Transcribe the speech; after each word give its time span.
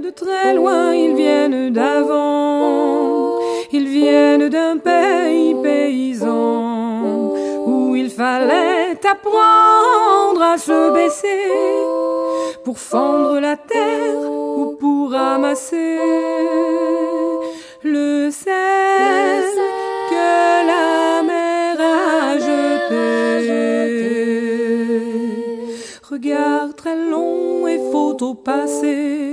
de 0.00 0.10
très 0.10 0.54
loin, 0.54 0.94
ils 0.94 1.14
viennent 1.14 1.70
d'avant, 1.72 3.38
ils 3.72 3.88
viennent 3.88 4.48
d'un 4.48 4.78
pays 4.78 5.54
paysan 5.62 7.34
où 7.66 7.94
il 7.96 8.10
fallait 8.10 8.98
apprendre 9.06 10.42
à 10.42 10.56
se 10.58 10.92
baisser 10.92 11.44
pour 12.64 12.78
fendre 12.78 13.40
la 13.40 13.56
terre 13.56 14.20
ou 14.58 14.76
pour 14.80 15.12
ramasser 15.12 15.98
le 17.82 18.30
sel 18.30 19.44
que 20.10 20.66
la 20.72 21.22
mer 21.22 21.80
a 21.80 22.38
jeté. 22.38 23.20
Regard 26.10 26.74
très 26.76 26.96
long 26.96 27.66
et 27.66 27.80
photo 27.92 28.34
passé, 28.34 29.32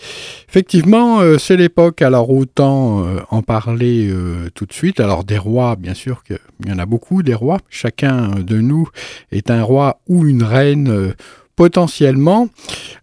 effectivement, 0.48 1.20
euh, 1.20 1.36
c'est 1.36 1.58
l'époque, 1.58 2.00
alors 2.00 2.30
autant 2.30 3.04
en 3.28 3.42
parler 3.42 4.10
tout 4.54 4.64
de 4.64 4.72
suite. 4.72 5.00
Alors 5.00 5.24
des 5.24 5.36
rois, 5.36 5.76
bien 5.76 5.92
sûr 5.92 6.24
qu'il 6.24 6.38
y 6.64 6.72
en 6.72 6.78
a 6.78 6.86
beaucoup, 6.86 7.22
des 7.22 7.34
rois. 7.34 7.58
Chacun 7.68 8.36
de 8.36 8.58
nous 8.58 8.88
est 9.32 9.50
un 9.50 9.62
roi 9.62 10.00
ou 10.08 10.26
une 10.26 10.42
reine 10.42 11.12
potentiellement. 11.56 12.48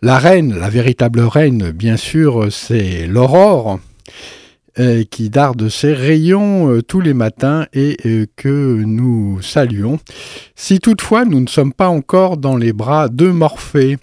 La 0.01 0.19
reine, 0.19 0.55
la 0.57 0.69
véritable 0.69 1.21
reine, 1.21 1.71
bien 1.71 1.97
sûr, 1.97 2.51
c'est 2.51 3.07
l'aurore 3.07 3.79
euh, 4.79 5.03
qui 5.03 5.29
darde 5.29 5.69
ses 5.69 5.93
rayons 5.93 6.72
euh, 6.72 6.81
tous 6.81 7.00
les 7.00 7.13
matins 7.13 7.67
et 7.73 7.95
euh, 8.07 8.25
que 8.35 8.81
nous 8.83 9.39
saluons. 9.39 10.00
Si 10.55 10.79
toutefois 10.79 11.25
nous 11.25 11.41
ne 11.41 11.47
sommes 11.47 11.73
pas 11.73 11.89
encore 11.89 12.38
dans 12.38 12.57
les 12.57 12.73
bras 12.73 13.07
de 13.07 13.28
Morphée, 13.28 13.97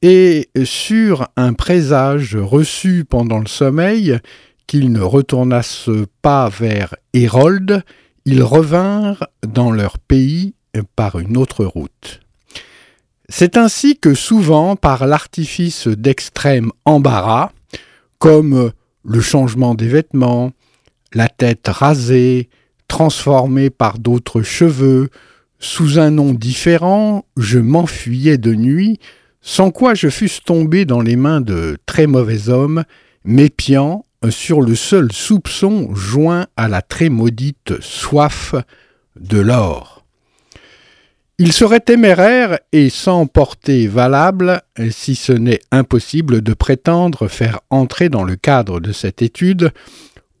et 0.00 0.48
sur 0.64 1.28
un 1.36 1.52
présage 1.52 2.34
reçu 2.34 3.04
pendant 3.04 3.40
le 3.40 3.46
sommeil 3.46 4.18
qu'ils 4.66 4.90
ne 4.90 5.00
retournassent 5.00 5.90
pas 6.22 6.48
vers 6.48 6.94
Hérold, 7.12 7.82
ils 8.24 8.42
revinrent 8.42 9.26
dans 9.46 9.70
leur 9.70 9.98
pays 9.98 10.54
par 10.96 11.18
une 11.18 11.36
autre 11.36 11.66
route. 11.66 12.25
C'est 13.28 13.56
ainsi 13.56 13.98
que 13.98 14.14
souvent, 14.14 14.76
par 14.76 15.06
l'artifice 15.06 15.88
d'extrême 15.88 16.70
embarras, 16.84 17.50
comme 18.18 18.70
le 19.04 19.20
changement 19.20 19.74
des 19.74 19.88
vêtements, 19.88 20.52
la 21.12 21.28
tête 21.28 21.66
rasée, 21.68 22.48
transformée 22.88 23.70
par 23.70 23.98
d'autres 23.98 24.42
cheveux, 24.42 25.08
sous 25.58 25.98
un 25.98 26.10
nom 26.10 26.32
différent, 26.32 27.24
je 27.36 27.58
m'enfuyais 27.58 28.38
de 28.38 28.54
nuit, 28.54 29.00
sans 29.40 29.70
quoi 29.70 29.94
je 29.94 30.08
fusse 30.08 30.40
tombé 30.44 30.84
dans 30.84 31.00
les 31.00 31.16
mains 31.16 31.40
de 31.40 31.78
très 31.86 32.06
mauvais 32.06 32.48
hommes, 32.48 32.84
m'épiant 33.24 34.04
sur 34.30 34.60
le 34.60 34.74
seul 34.74 35.12
soupçon 35.12 35.94
joint 35.94 36.46
à 36.56 36.68
la 36.68 36.82
très 36.82 37.08
maudite 37.08 37.80
soif 37.80 38.54
de 39.18 39.38
l'or. 39.38 39.95
Il 41.38 41.52
serait 41.52 41.80
téméraire 41.80 42.58
et 42.72 42.88
sans 42.88 43.26
portée 43.26 43.88
valable, 43.88 44.62
si 44.90 45.14
ce 45.14 45.32
n'est 45.32 45.60
impossible, 45.70 46.40
de 46.40 46.54
prétendre 46.54 47.28
faire 47.28 47.60
entrer 47.68 48.08
dans 48.08 48.24
le 48.24 48.36
cadre 48.36 48.80
de 48.80 48.90
cette 48.90 49.20
étude, 49.20 49.70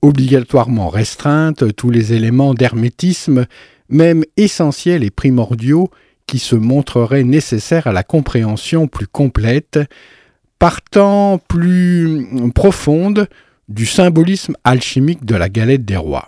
obligatoirement 0.00 0.88
restreinte, 0.88 1.76
tous 1.76 1.90
les 1.90 2.14
éléments 2.14 2.54
d'hermétisme, 2.54 3.44
même 3.90 4.24
essentiels 4.38 5.04
et 5.04 5.10
primordiaux, 5.10 5.90
qui 6.26 6.38
se 6.38 6.56
montreraient 6.56 7.24
nécessaires 7.24 7.88
à 7.88 7.92
la 7.92 8.02
compréhension 8.02 8.88
plus 8.88 9.06
complète, 9.06 9.78
partant 10.58 11.36
plus 11.46 12.26
profonde 12.54 13.28
du 13.68 13.84
symbolisme 13.84 14.56
alchimique 14.64 15.26
de 15.26 15.34
la 15.34 15.50
galette 15.50 15.84
des 15.84 15.98
rois. 15.98 16.26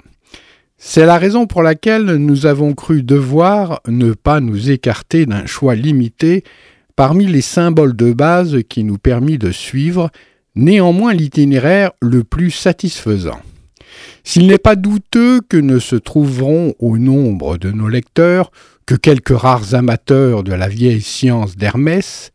C'est 0.80 1.06
la 1.06 1.18
raison 1.18 1.46
pour 1.46 1.64
laquelle 1.64 2.04
nous 2.04 2.46
avons 2.46 2.72
cru 2.72 3.02
devoir 3.02 3.80
ne 3.88 4.12
pas 4.12 4.38
nous 4.38 4.70
écarter 4.70 5.26
d'un 5.26 5.44
choix 5.44 5.74
limité 5.74 6.44
parmi 6.94 7.26
les 7.26 7.40
symboles 7.40 7.96
de 7.96 8.12
base 8.12 8.58
qui 8.68 8.84
nous 8.84 8.96
permit 8.96 9.38
de 9.38 9.50
suivre 9.50 10.08
néanmoins 10.54 11.14
l'itinéraire 11.14 11.90
le 12.00 12.22
plus 12.22 12.52
satisfaisant. 12.52 13.40
S'il 14.22 14.46
n'est 14.46 14.56
pas 14.56 14.76
douteux 14.76 15.40
que 15.40 15.56
ne 15.56 15.80
se 15.80 15.96
trouveront 15.96 16.74
au 16.78 16.96
nombre 16.96 17.58
de 17.58 17.72
nos 17.72 17.88
lecteurs 17.88 18.52
que 18.86 18.94
quelques 18.94 19.36
rares 19.36 19.74
amateurs 19.74 20.44
de 20.44 20.52
la 20.52 20.68
vieille 20.68 21.02
science 21.02 21.56
d'Hermès, 21.56 22.30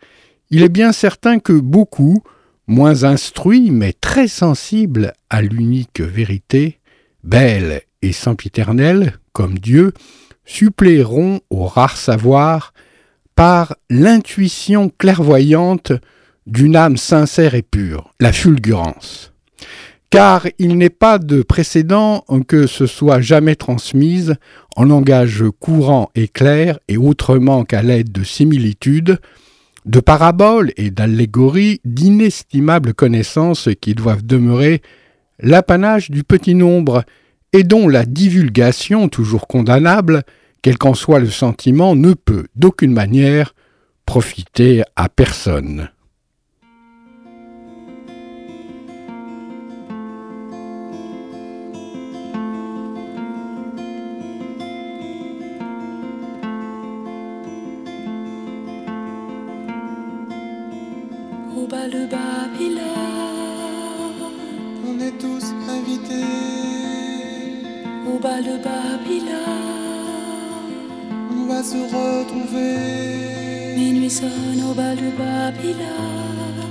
il 0.50 0.64
est 0.64 0.70
bien 0.70 0.92
certain 0.92 1.40
que 1.40 1.54
beaucoup, 1.54 2.22
moins 2.68 3.06
instruits 3.06 3.72
mais 3.72 3.94
très 3.94 4.28
sensibles 4.28 5.14
à 5.30 5.42
l'unique 5.42 6.02
vérité, 6.02 6.80
belle 7.24 7.84
et 8.04 8.12
sempiternelle, 8.12 9.14
comme 9.32 9.58
Dieu, 9.58 9.94
suppléeront 10.46 11.40
au 11.50 11.66
rare 11.66 11.98
savoir 11.98 12.74
par 13.36 13.76
l'intuition 13.90 14.92
clairvoyante 14.98 15.94
d'une 16.46 16.76
âme 16.76 16.98
sincère 16.98 17.56
et 17.56 17.62
pure, 17.62 18.14
la 18.20 18.34
fulgurance. 18.34 19.32
Car 20.10 20.46
il 20.60 20.78
n'est 20.78 20.92
pas 20.92 21.18
de 21.18 21.42
précédent 21.42 22.24
que 22.48 22.68
ce 22.68 22.86
soit 22.86 23.22
jamais 23.22 23.56
transmise 23.56 24.36
en 24.76 24.84
langage 24.84 25.44
courant 25.60 26.12
et 26.14 26.28
clair 26.28 26.78
et 26.88 26.98
autrement 26.98 27.64
qu'à 27.64 27.82
l'aide 27.82 28.12
de 28.12 28.24
similitudes, 28.24 29.18
de 29.86 30.00
paraboles 30.00 30.72
et 30.78 30.92
d'allégories 30.92 31.82
d'inestimables 31.84 32.94
connaissances 32.94 33.70
qui 33.82 33.96
doivent 33.96 34.26
demeurer 34.26 34.82
l'apanage 35.40 36.12
du 36.12 36.24
petit 36.24 36.54
nombre 36.54 37.04
et 37.54 37.64
dont 37.64 37.88
la 37.88 38.06
divulgation, 38.06 39.08
toujours 39.08 39.48
condamnable, 39.48 40.24
quel 40.62 40.78
qu'en 40.78 40.96
soit 40.96 41.20
le 41.20 41.30
sentiment, 41.30 41.96
ne 41.96 42.14
peut 42.14 42.48
d'aucune 42.56 42.94
manière 42.94 43.54
profiter 44.06 44.84
à 44.96 45.08
personne. 45.08 45.90
Au 74.74 74.76
bal 74.76 74.96
de 74.96 75.10
Babylone. 75.18 76.64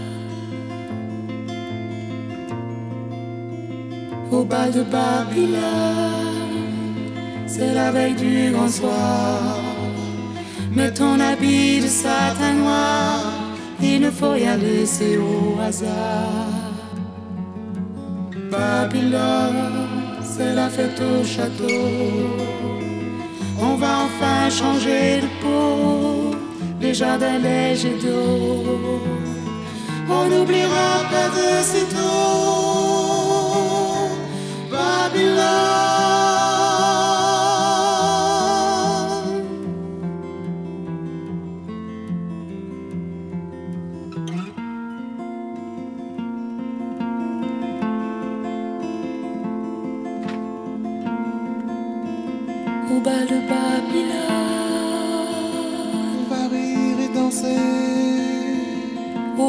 Au 4.31 4.45
bal 4.45 4.73
de 4.73 4.83
Babylone, 4.83 5.61
c'est 7.47 7.75
la 7.75 7.93
veille 7.93 8.15
du 8.15 8.51
grand 8.53 8.69
soir. 8.69 9.61
Mets 10.75 10.93
ton 10.93 11.21
habit 11.21 11.81
de 11.81 11.87
satin 11.87 12.55
noir, 12.55 13.21
il 13.81 14.01
ne 14.01 14.11
faut 14.11 14.31
rien 14.31 14.57
laisser 14.57 15.19
au 15.19 15.61
hasard. 15.61 16.73
Babylone, 18.51 19.87
c'est 20.23 20.55
la 20.55 20.69
fête 20.69 21.01
au 21.01 21.25
château. 21.25 21.85
On 23.61 23.77
va 23.77 23.93
enfin 24.07 24.51
changer 24.51 25.21
de 25.21 25.29
peau, 25.43 26.32
les 26.83 26.95
jardins 26.95 27.39
légers 27.39 27.97
d'eau. 28.03 29.01
On 30.09 30.29
n'oubliera 30.29 30.91
pas 31.13 31.29
de 31.37 31.49
sitôt 31.63 32.32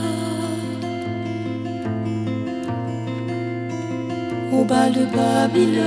Au 4.53 4.64
bal 4.64 4.93
de 4.93 5.05
Babylone, 5.17 5.87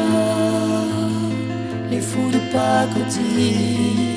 les 1.92 2.02
fous 2.02 2.32
de 2.32 2.42
pacotille 2.52 4.10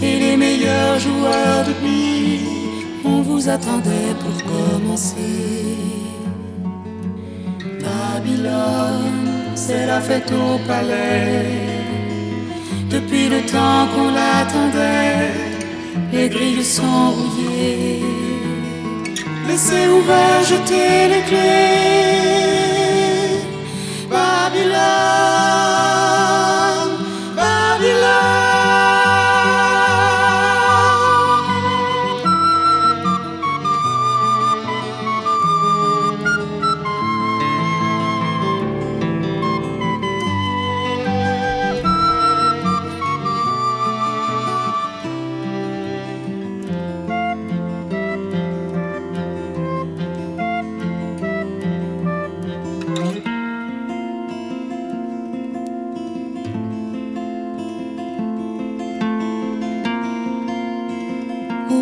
et 0.00 0.18
les 0.18 0.36
meilleurs 0.36 0.98
joueurs 0.98 1.64
de 1.68 1.74
billes, 1.82 2.48
on 3.04 3.20
vous 3.22 3.48
attendait 3.48 4.14
pour 4.22 4.36
commencer. 4.52 5.76
Babylone, 7.84 9.37
c'est 9.68 9.86
la 9.86 10.00
fête 10.00 10.32
au 10.32 10.58
palais. 10.66 11.44
Depuis 12.94 13.26
le 13.34 13.40
temps 13.54 13.84
qu'on 13.92 14.10
l'attendait, 14.18 15.28
les 16.14 16.28
grilles 16.34 16.64
sont 16.78 17.06
rouillées. 17.16 18.02
Laissez 19.46 19.84
ouvert, 19.96 20.40
jetez 20.52 20.98
les 21.12 21.24
clés. 21.28 22.58
Babylone, 24.12 25.77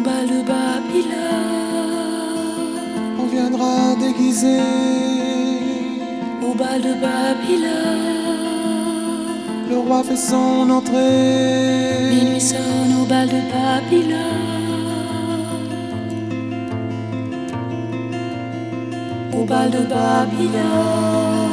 Au 0.06 0.08
bal 0.08 0.28
de 0.28 0.42
Babylone, 0.46 1.16
On 3.18 3.26
viendra 3.26 3.96
déguisé 3.98 4.60
au 6.48 6.54
bal 6.54 6.80
de 6.80 6.92
Babylone. 6.92 8.14
Le 9.68 9.78
roi 9.78 10.04
fait 10.04 10.14
son 10.14 10.70
entrée. 10.70 12.08
Minuit 12.14 12.40
sonne 12.40 12.94
au 13.02 13.04
bal 13.06 13.26
de 13.26 13.40
Babylone. 13.52 14.20
Au 19.36 19.44
bal 19.44 19.70
de 19.72 19.78
Babylone, 19.78 21.48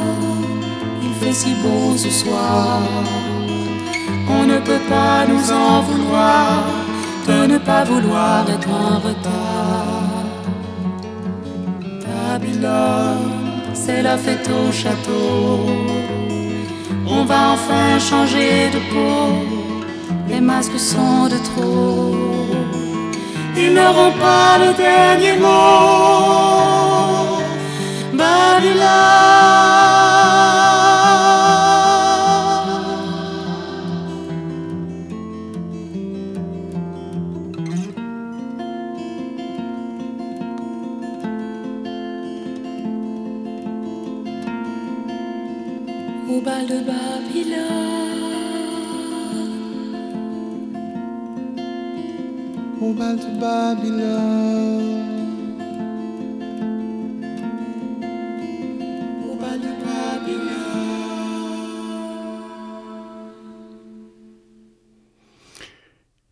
il 1.02 1.12
fait 1.14 1.32
si 1.32 1.54
beau 1.54 1.96
ce 1.96 2.08
soir. 2.08 2.82
On 4.30 4.44
ne 4.46 4.58
peut 4.58 4.84
pas 4.88 5.26
nous 5.26 5.50
en 5.50 5.80
vouloir 5.80 6.83
de 7.26 7.46
ne 7.46 7.58
pas 7.58 7.84
vouloir 7.84 8.44
être 8.48 8.68
en 8.68 8.98
retard. 8.98 10.24
Babylone, 12.04 13.30
c'est 13.72 14.02
la 14.02 14.16
fête 14.16 14.48
au 14.48 14.72
château. 14.72 15.66
On 17.06 17.24
va 17.24 17.52
enfin 17.54 17.98
changer 17.98 18.70
de 18.74 18.80
peau. 18.92 19.24
Les 20.28 20.40
masques 20.40 20.78
sont 20.78 21.28
de 21.28 21.38
trop. 21.48 22.14
Ils 23.56 23.72
n'auront 23.72 24.12
pas 24.26 24.58
le 24.58 24.70
dernier 24.74 25.36
mot. 25.44 26.64
Babylone. 28.12 29.33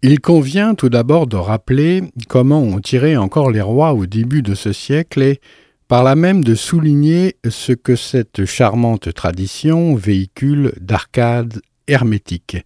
Il 0.05 0.21
convient 0.21 0.75
tout 0.75 0.89
d'abord 0.89 1.29
de 1.29 1.37
rappeler 1.37 2.03
comment 2.29 2.61
ont 2.61 2.81
tiré 2.81 3.17
encore 3.17 3.53
les 3.53 3.61
rois 3.61 3.93
au 3.93 4.07
début 4.07 4.43
de 4.43 4.57
ce 4.57 4.73
siècle 4.73 5.23
et 5.23 5.41
par 5.87 6.03
là 6.03 6.17
même 6.17 6.43
de 6.43 6.57
souligner 6.57 7.37
ce 7.49 7.73
que 7.73 7.95
cette 7.95 8.45
charmante 8.45 9.15
tradition 9.15 9.95
véhicule 9.95 10.73
d'arcades 10.81 11.63
hermétiques, 11.87 12.57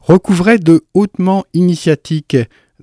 recouvrait 0.00 0.58
de 0.58 0.82
hautement 0.94 1.44
initiatique 1.52 2.38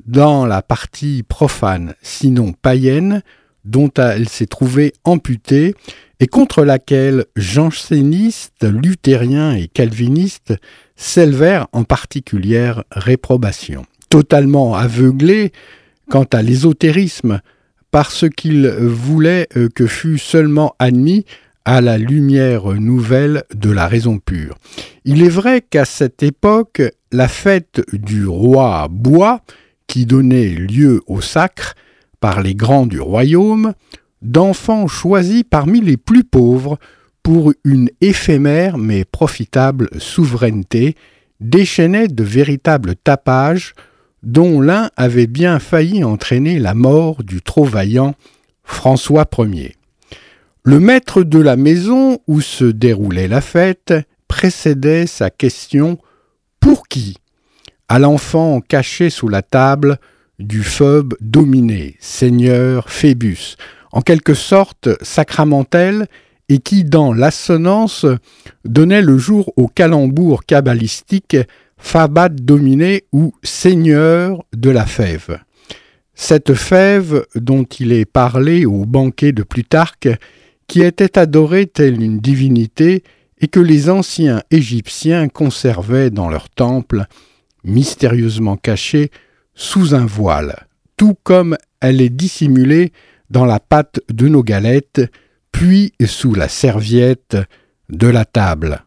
dans 0.06 0.46
la 0.46 0.62
partie 0.62 1.24
profane, 1.24 1.96
sinon 2.02 2.54
païenne, 2.54 3.22
dont 3.66 3.92
elle 3.98 4.30
s'est 4.30 4.48
trouvée 4.48 4.94
amputée 5.04 5.76
et 6.20 6.28
contre 6.28 6.64
laquelle 6.64 7.26
jansénistes, 7.36 8.64
luthériens 8.64 9.54
et 9.54 9.68
calvinistes 9.68 10.56
s'élevèrent 10.96 11.68
en 11.74 11.84
particulière 11.84 12.84
réprobation. 12.92 13.86
Totalement 14.10 14.76
aveuglés 14.76 15.52
quant 16.10 16.26
à 16.32 16.42
l'ésotérisme, 16.42 17.42
parce 17.92 18.26
qu'ils 18.30 18.68
voulaient 18.68 19.48
euh, 19.58 19.70
que 19.74 19.88
fût 19.88 20.18
seulement 20.18 20.76
admis 20.80 21.26
à 21.66 21.82
la 21.82 21.98
lumière 21.98 22.74
nouvelle 22.74 23.44
de 23.54 23.70
la 23.70 23.88
raison 23.88 24.20
pure. 24.20 24.56
Il 25.04 25.22
est 25.22 25.30
vrai 25.30 25.62
qu'à 25.62 25.84
cette 25.84 26.24
époque, 26.24 26.82
la 27.12 27.28
fête 27.28 27.82
du 27.92 28.26
roi 28.26 28.88
bois, 28.90 29.42
qui 29.88 30.06
donnait 30.06 30.50
lieu 30.50 31.02
au 31.08 31.22
sacre 31.22 31.76
par 32.20 32.42
les 32.42 32.56
grands 32.56 32.88
du 32.88 33.00
royaume, 33.00 33.74
d'enfants 34.22 34.88
choisis 34.88 35.44
parmi 35.50 35.82
les 35.82 35.98
plus 35.98 36.24
pauvres 36.24 36.78
pour 37.24 37.54
une 37.64 37.90
éphémère 38.02 38.78
mais 38.78 39.06
profitable 39.06 39.90
souveraineté, 39.98 40.96
déchaînait 41.40 42.08
de 42.08 42.24
véritables 42.24 42.96
tapages 42.96 43.74
dont 44.24 44.62
l'un 44.62 44.90
avait 44.98 45.28
bien 45.28 45.60
failli 45.60 46.04
entraîner 46.04 46.60
la 46.60 46.74
mort 46.74 47.24
du 47.24 47.42
trop 47.42 47.66
vaillant 47.66 48.16
François 48.64 49.26
Ier. 49.40 49.76
Le 50.64 50.80
maître 50.80 51.24
de 51.24 51.40
la 51.40 51.56
maison 51.56 52.20
où 52.28 52.42
se 52.42 52.66
déroulait 52.66 53.28
la 53.28 53.42
fête 53.42 53.94
précédait 54.28 55.08
sa 55.08 55.30
question 55.30 55.98
Pour 56.60 56.88
qui? 56.88 57.18
À 57.88 58.00
l'enfant 58.00 58.62
caché 58.62 59.10
sous 59.10 59.28
la 59.28 59.42
table 59.42 59.98
du 60.40 60.64
phobe 60.64 61.16
dominé, 61.22 61.96
seigneur 62.00 62.90
Phébus, 62.90 63.56
en 63.92 64.02
quelque 64.02 64.34
sorte 64.34 64.90
sacramentel, 65.02 66.08
et 66.50 66.60
qui, 66.60 66.84
dans 66.84 67.14
l'assonance, 67.14 68.06
donnait 68.64 69.02
le 69.02 69.18
jour 69.18 69.52
au 69.58 69.68
calembour 69.68 70.46
cabalistique 70.46 71.36
Fabat 71.78 72.30
dominé 72.30 73.04
ou 73.12 73.34
seigneur 73.44 74.44
de 74.56 74.70
la 74.70 74.86
fève. 74.86 75.40
Cette 76.16 76.56
fève 76.56 77.26
dont 77.36 77.66
il 77.66 77.92
est 77.92 78.06
parlé 78.06 78.66
au 78.66 78.86
banquet 78.86 79.32
de 79.32 79.44
Plutarque, 79.44 80.10
qui 80.68 80.82
était 80.82 81.20
adorée 81.20 81.68
telle 81.68 82.02
une 82.02 82.20
divinité 82.20 83.04
et 83.40 83.48
que 83.48 83.60
les 83.60 83.90
anciens 83.90 84.42
Égyptiens 84.50 85.28
conservaient 85.28 86.10
dans 86.10 86.30
leurs 86.30 86.50
temples, 86.50 87.06
mystérieusement 87.68 88.58
cachée 88.58 89.12
sous 89.54 89.94
un 89.94 90.06
voile, 90.06 90.68
tout 90.96 91.16
comme 91.24 91.58
elle 91.80 92.02
est 92.02 92.10
dissimulée 92.10 92.94
dans 93.30 93.46
la 93.46 93.60
pâte 93.60 94.00
de 94.10 94.28
nos 94.28 94.44
galettes, 94.44 95.02
puis 95.52 95.94
sous 96.06 96.34
la 96.34 96.48
serviette 96.48 97.38
de 97.90 98.08
la 98.08 98.26
table. 98.26 98.84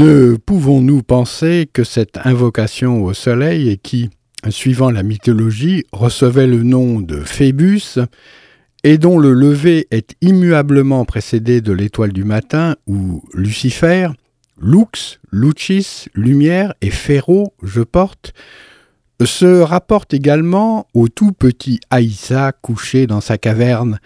Ne 0.00 0.36
pouvons-nous 0.36 1.02
penser 1.02 1.68
que 1.72 1.82
cette 1.82 2.18
invocation 2.24 3.02
au 3.02 3.14
soleil, 3.14 3.78
qui, 3.78 4.10
suivant 4.48 4.92
la 4.92 5.02
mythologie, 5.02 5.86
recevait 5.90 6.46
le 6.46 6.62
nom 6.62 7.00
de 7.00 7.16
Phébus, 7.16 7.98
et 8.84 8.96
dont 8.96 9.18
le 9.18 9.32
lever 9.32 9.88
est 9.90 10.14
immuablement 10.20 11.04
précédé 11.04 11.60
de 11.60 11.72
l'étoile 11.72 12.12
du 12.12 12.22
matin 12.22 12.76
ou 12.86 13.24
Lucifer, 13.34 14.10
Lux, 14.62 15.18
Lucis, 15.32 16.06
lumière 16.14 16.74
et 16.80 16.90
Féro, 16.90 17.52
je 17.64 17.82
porte, 17.82 18.34
se 19.24 19.62
rapporte 19.62 20.14
également 20.14 20.86
au 20.94 21.08
tout 21.08 21.32
petit 21.32 21.80
Aïssa 21.90 22.52
couché 22.52 23.08
dans 23.08 23.20
sa 23.20 23.36
caverne 23.36 23.98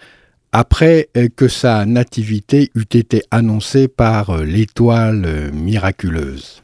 après 0.53 1.09
euh, 1.17 1.27
que 1.35 1.47
sa 1.49 1.85
nativité 1.85 2.71
eût 2.75 2.85
été 2.93 3.23
annoncée 3.31 3.87
par 3.87 4.29
euh, 4.29 4.45
l'étoile 4.45 5.23
euh, 5.25 5.51
miraculeuse. 5.51 6.63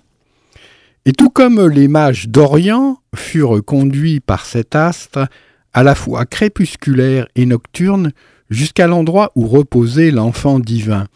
Et 1.06 1.12
tout 1.12 1.32
comme 1.32 1.68
les 1.68 1.88
mages 1.88 2.30
d'Orient 2.30 3.00
furent 3.16 3.66
conduits 3.66 4.20
par 4.20 4.46
cet 4.46 4.76
astre, 4.76 5.28
à 5.74 5.82
la 5.82 5.96
fois 5.96 6.26
crépusculaire 6.26 7.28
et 7.36 7.48
nocturne, 7.48 8.12
jusqu'à 8.52 8.86
l'endroit 8.86 9.32
où 9.36 9.48
reposait 9.48 10.12
l'enfant 10.12 10.60
divin. 10.60 11.08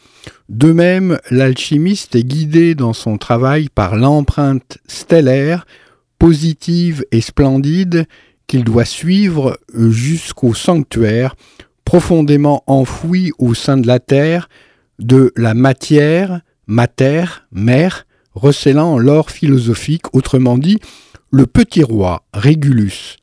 De 0.50 0.72
même, 0.72 1.20
l'alchimiste 1.30 2.16
est 2.16 2.24
guidé 2.24 2.74
dans 2.76 2.94
son 2.94 3.18
travail 3.18 3.70
par 3.74 3.96
l'empreinte 3.96 4.80
stellaire, 4.88 5.66
positive 6.18 7.06
et 7.12 7.22
splendide, 7.22 8.06
qu'il 8.48 8.64
doit 8.64 8.86
suivre 8.86 9.60
jusqu'au 9.74 10.54
sanctuaire 10.54 11.36
profondément 11.94 12.64
enfoui 12.66 13.34
au 13.38 13.54
sein 13.54 13.78
de 13.78 13.86
la 13.86 14.00
terre, 14.00 14.50
de 14.98 15.32
la 15.38 15.54
matière, 15.54 16.42
mater, 16.66 17.46
mère, 17.52 18.08
recélant 18.34 18.98
l'or 18.98 19.30
philosophique, 19.30 20.12
autrement 20.12 20.58
dit, 20.58 20.80
le 21.30 21.46
petit 21.46 21.84
roi, 21.84 22.24
Régulus. 22.34 23.18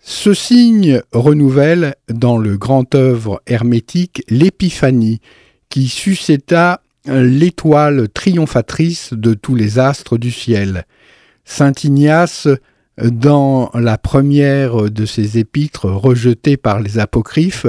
Ce 0.00 0.32
signe 0.32 1.02
renouvelle 1.12 1.96
dans 2.08 2.38
le 2.38 2.56
grand 2.56 2.94
œuvre 2.94 3.42
hermétique 3.46 4.22
l'épiphanie, 4.30 5.20
qui 5.68 5.88
suscita 5.88 6.80
l'étoile 7.04 8.08
triomphatrice 8.08 9.12
de 9.12 9.34
tous 9.34 9.54
les 9.54 9.78
astres 9.78 10.16
du 10.16 10.30
ciel. 10.30 10.86
Saint 11.44 11.74
Ignace 11.84 12.48
dans 13.02 13.70
la 13.74 13.98
première 13.98 14.90
de 14.90 15.06
ses 15.06 15.38
épîtres 15.38 15.86
rejetées 15.86 16.56
par 16.56 16.80
les 16.80 16.98
apocryphes, 16.98 17.66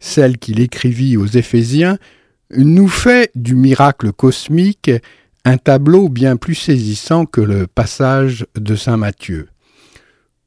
celle 0.00 0.38
qu'il 0.38 0.60
écrivit 0.60 1.16
aux 1.16 1.26
Éphésiens, 1.26 1.98
nous 2.56 2.88
fait 2.88 3.30
du 3.34 3.54
miracle 3.54 4.12
cosmique 4.12 4.90
un 5.44 5.56
tableau 5.56 6.08
bien 6.08 6.36
plus 6.36 6.54
saisissant 6.54 7.26
que 7.26 7.40
le 7.40 7.66
passage 7.66 8.46
de 8.56 8.74
Saint 8.76 8.96
Matthieu. 8.96 9.48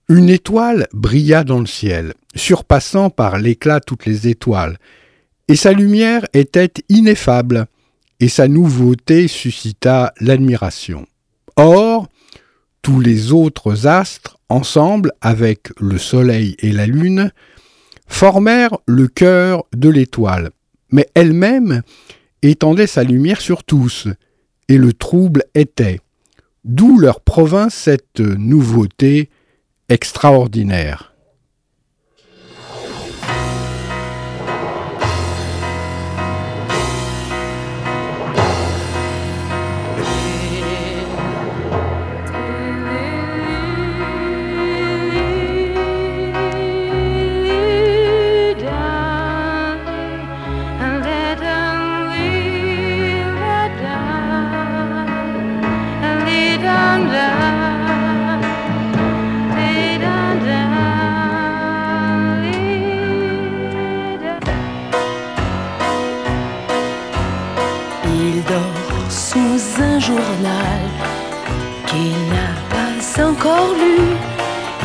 Une 0.10 0.30
étoile 0.30 0.88
brilla 0.94 1.44
dans 1.44 1.60
le 1.60 1.66
ciel, 1.66 2.14
surpassant 2.36 3.10
par 3.10 3.38
l'éclat 3.38 3.80
toutes 3.80 4.06
les 4.06 4.28
étoiles, 4.28 4.78
et 5.48 5.56
sa 5.56 5.72
lumière 5.72 6.26
était 6.34 6.74
ineffable, 6.90 7.68
et 8.20 8.28
sa 8.28 8.48
nouveauté 8.48 9.28
suscita 9.28 10.14
l'admiration. 10.20 11.06
Or, 11.56 12.08
tous 12.84 13.00
les 13.00 13.32
autres 13.32 13.88
astres, 13.88 14.38
ensemble 14.50 15.14
avec 15.22 15.70
le 15.80 15.98
Soleil 15.98 16.56
et 16.60 16.72
la 16.72 16.86
Lune, 16.86 17.32
formèrent 18.08 18.78
le 18.86 19.08
cœur 19.08 19.64
de 19.76 19.90
l'étoile, 19.90 20.52
mais 20.92 21.10
elle-même 21.16 21.82
étendait 22.44 22.86
sa 22.86 23.04
lumière 23.04 23.42
sur 23.42 23.64
tous, 23.64 24.08
et 24.68 24.78
le 24.78 24.94
trouble 24.94 25.44
était. 25.56 26.02
D'où 26.66 27.00
leur 27.00 27.22
provint 27.22 27.70
cette 27.70 28.20
nouveauté 28.20 29.30
extraordinaire. 29.90 31.13
Encore 73.24 73.74
lu. 73.82 73.98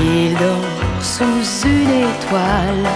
Il 0.00 0.34
dort 0.36 1.02
sous 1.02 1.66
une 1.66 1.94
étoile 2.08 2.86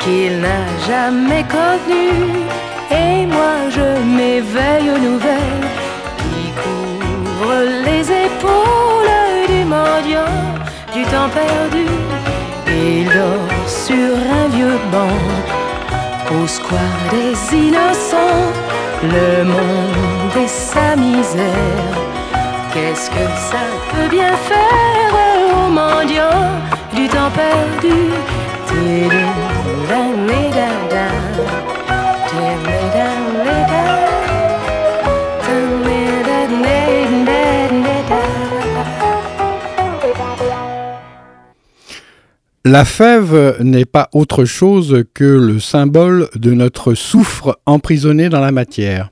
qu'il 0.00 0.40
n'a 0.40 0.64
jamais 0.86 1.44
connue. 1.44 2.46
Et 2.90 3.26
moi 3.26 3.54
je 3.70 3.88
m'éveille 4.16 4.90
aux 4.94 4.98
nouvelles 4.98 5.66
qui 6.20 6.44
couvrent 6.62 7.64
les 7.86 8.04
épaules 8.26 9.46
du 9.48 9.64
mendiant 9.64 10.38
du 10.94 11.02
temps 11.04 11.30
perdu. 11.40 11.86
Il 12.68 13.06
dort 13.06 13.58
sur 13.66 14.14
un 14.40 14.48
vieux 14.48 14.78
banc 14.90 15.20
au 16.36 16.46
square 16.46 17.04
des 17.10 17.56
innocents. 17.56 18.52
Le 19.02 19.44
monde 19.44 20.36
et 20.44 20.46
sa 20.46 20.94
misère 20.94 22.02
Qu'est-ce 22.72 23.10
que 23.10 23.26
ça 23.50 23.64
peut 23.90 24.08
bien 24.08 24.34
faire 24.34 24.41
La 42.64 42.84
fève 42.84 43.56
n'est 43.60 43.84
pas 43.84 44.08
autre 44.12 44.44
chose 44.44 45.04
que 45.14 45.24
le 45.24 45.58
symbole 45.58 46.28
de 46.34 46.52
notre 46.52 46.94
soufre 46.94 47.58
emprisonné 47.66 48.28
dans 48.28 48.40
la 48.40 48.52
matière. 48.52 49.10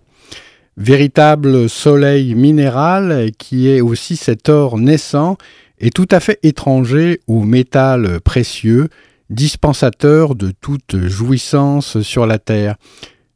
Véritable 0.76 1.68
soleil 1.68 2.34
minéral 2.34 3.30
qui 3.38 3.68
est 3.68 3.80
aussi 3.80 4.16
cet 4.16 4.48
or 4.48 4.78
naissant 4.78 5.36
et 5.80 5.90
tout 5.90 6.08
à 6.10 6.20
fait 6.20 6.38
étranger 6.42 7.20
au 7.26 7.42
métal 7.42 8.20
précieux, 8.20 8.88
dispensateur 9.30 10.34
de 10.34 10.52
toute 10.60 10.96
jouissance 11.06 12.00
sur 12.02 12.26
la 12.26 12.38
terre. 12.38 12.76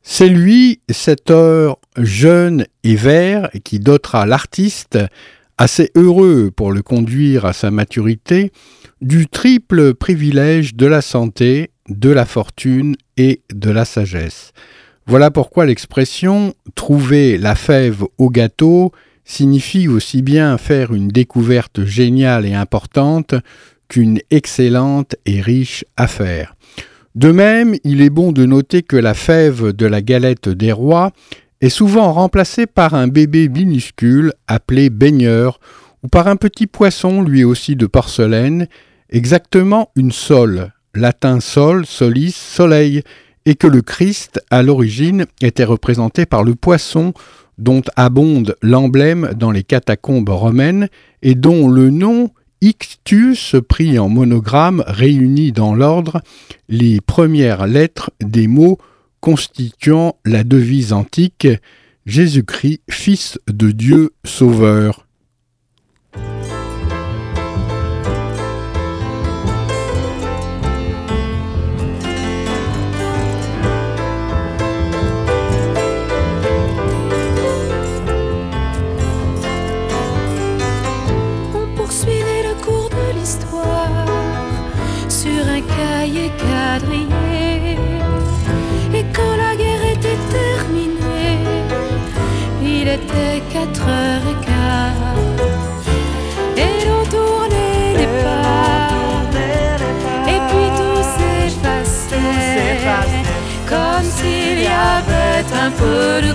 C'est 0.02 0.28
lui, 0.28 0.80
cet 0.90 1.30
or 1.30 1.80
jeune 1.96 2.66
et 2.82 2.94
vert, 2.94 3.48
qui 3.64 3.78
dotera 3.80 4.26
l'artiste, 4.26 4.98
assez 5.56 5.90
heureux 5.94 6.50
pour 6.54 6.72
le 6.72 6.82
conduire 6.82 7.46
à 7.46 7.52
sa 7.52 7.70
maturité, 7.70 8.52
du 9.00 9.26
triple 9.26 9.94
privilège 9.94 10.74
de 10.74 10.86
la 10.86 11.00
santé, 11.00 11.70
de 11.88 12.10
la 12.10 12.26
fortune 12.26 12.96
et 13.16 13.42
de 13.54 13.70
la 13.70 13.84
sagesse. 13.84 14.52
Voilà 15.06 15.30
pourquoi 15.30 15.66
l'expression 15.66 16.54
trouver 16.74 17.38
la 17.38 17.54
fève 17.54 18.04
au 18.18 18.30
gâteau 18.30 18.92
signifie 19.24 19.88
aussi 19.88 20.22
bien 20.22 20.58
faire 20.58 20.92
une 20.92 21.08
découverte 21.08 21.84
géniale 21.84 22.46
et 22.46 22.54
importante 22.54 23.34
qu'une 23.88 24.20
excellente 24.30 25.16
et 25.26 25.40
riche 25.40 25.84
affaire. 25.96 26.54
De 27.14 27.30
même, 27.30 27.76
il 27.84 28.02
est 28.02 28.10
bon 28.10 28.32
de 28.32 28.44
noter 28.44 28.82
que 28.82 28.96
la 28.96 29.14
fève 29.14 29.72
de 29.72 29.86
la 29.86 30.02
galette 30.02 30.48
des 30.48 30.72
rois 30.72 31.12
est 31.60 31.68
souvent 31.68 32.12
remplacée 32.12 32.66
par 32.66 32.94
un 32.94 33.08
bébé 33.08 33.48
minuscule 33.48 34.32
appelé 34.48 34.90
baigneur 34.90 35.60
ou 36.02 36.08
par 36.08 36.28
un 36.28 36.36
petit 36.36 36.66
poisson 36.66 37.22
lui 37.22 37.44
aussi 37.44 37.76
de 37.76 37.86
porcelaine, 37.86 38.66
exactement 39.10 39.90
une 39.96 40.12
sole, 40.12 40.72
latin 40.94 41.40
sol, 41.40 41.86
solis, 41.86 42.34
soleil, 42.34 43.02
et 43.46 43.54
que 43.54 43.66
le 43.66 43.82
Christ, 43.82 44.40
à 44.50 44.62
l'origine, 44.62 45.26
était 45.40 45.64
représenté 45.64 46.26
par 46.26 46.44
le 46.44 46.54
poisson 46.54 47.12
dont 47.58 47.82
abonde 47.96 48.56
l'emblème 48.62 49.30
dans 49.36 49.50
les 49.50 49.62
catacombes 49.62 50.28
romaines 50.28 50.88
et 51.22 51.34
dont 51.34 51.68
le 51.68 51.90
nom 51.90 52.30
Ictus 52.60 53.56
pris 53.68 53.98
en 53.98 54.08
monogramme 54.08 54.82
réunit 54.86 55.52
dans 55.52 55.74
l'ordre 55.74 56.22
les 56.68 57.00
premières 57.00 57.66
lettres 57.66 58.10
des 58.20 58.46
mots 58.48 58.78
constituant 59.20 60.16
la 60.24 60.44
devise 60.44 60.92
antique 60.92 61.46
Jésus-Christ, 62.06 62.80
Fils 62.90 63.38
de 63.48 63.70
Dieu 63.70 64.12
Sauveur. 64.24 65.03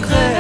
Peu 0.01 0.38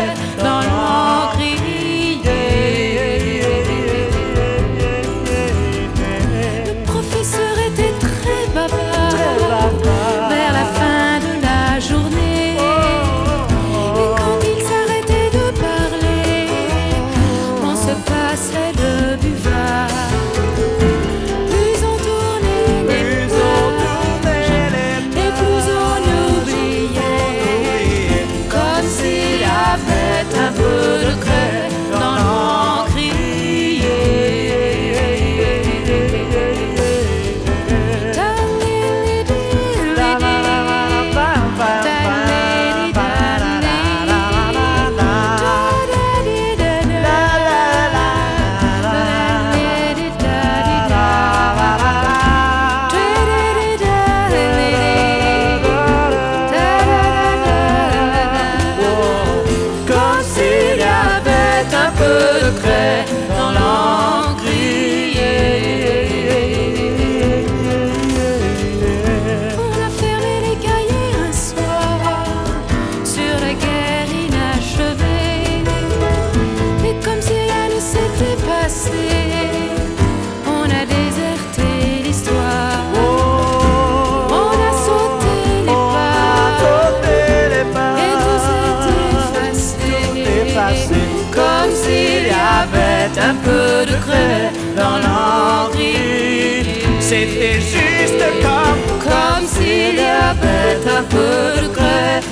dans 94.75 94.97
l'entrée. 94.97 96.63
C'était 96.99 97.59
juste 97.59 98.23
comme, 98.41 98.81
comme 99.03 99.45
s'il 99.47 99.95
y 99.95 99.99
avait 99.99 100.77
un 100.97 101.03
peu 101.03 101.61
de 101.61 101.73
grès. 101.73 102.28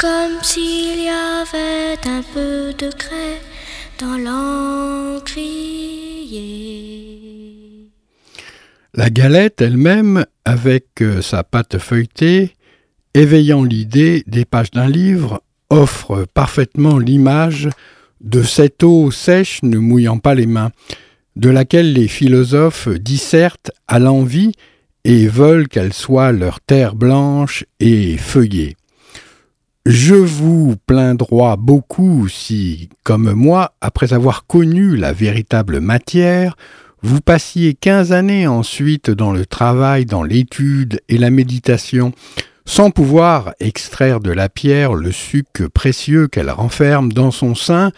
Comme 0.00 0.42
s'il 0.42 1.04
y 1.04 1.08
avait 1.08 1.98
un 2.06 2.22
peu 2.32 2.72
de 2.72 2.90
craie 2.90 3.40
dans 3.98 4.16
l'encrier. 4.16 5.50
La 8.94 9.10
galette 9.10 9.60
elle-même, 9.60 10.24
avec 10.46 11.02
euh, 11.02 11.20
sa 11.20 11.44
pâte 11.44 11.76
feuilletée, 11.78 12.54
éveillant 13.12 13.62
l'idée 13.62 14.24
des 14.26 14.46
pages 14.46 14.70
d'un 14.70 14.88
livre, 14.88 15.42
offre 15.68 16.24
parfaitement 16.32 16.98
l'image 16.98 17.68
de 18.20 18.42
cette 18.42 18.82
eau 18.82 19.10
sèche 19.10 19.62
ne 19.62 19.78
mouillant 19.78 20.18
pas 20.18 20.34
les 20.34 20.46
mains, 20.46 20.70
de 21.36 21.48
laquelle 21.48 21.92
les 21.92 22.08
philosophes 22.08 22.88
dissertent 22.88 23.70
à 23.88 23.98
l'envie 23.98 24.52
et 25.04 25.26
veulent 25.26 25.68
qu'elle 25.68 25.92
soit 25.92 26.32
leur 26.32 26.60
terre 26.60 26.94
blanche 26.94 27.64
et 27.78 28.16
feuillée. 28.16 28.76
Je 29.86 30.14
vous 30.14 30.76
plaindrois 30.86 31.56
beaucoup 31.56 32.28
si, 32.28 32.90
comme 33.02 33.32
moi, 33.32 33.72
après 33.80 34.12
avoir 34.12 34.46
connu 34.46 34.96
la 34.96 35.12
véritable 35.12 35.80
matière, 35.80 36.56
vous 37.02 37.22
passiez 37.22 37.72
quinze 37.72 38.12
années 38.12 38.46
ensuite 38.46 39.10
dans 39.10 39.32
le 39.32 39.46
travail, 39.46 40.04
dans 40.04 40.22
l'étude 40.22 41.00
et 41.08 41.16
la 41.16 41.30
méditation, 41.30 42.12
sans 42.70 42.92
pouvoir 42.92 43.52
extraire 43.58 44.20
de 44.20 44.30
la 44.30 44.48
pierre 44.48 44.94
le 44.94 45.10
suc 45.10 45.66
précieux 45.74 46.28
qu'elle 46.28 46.52
renferme 46.52 47.12
dans 47.12 47.32
son 47.32 47.56
sein, 47.56 47.90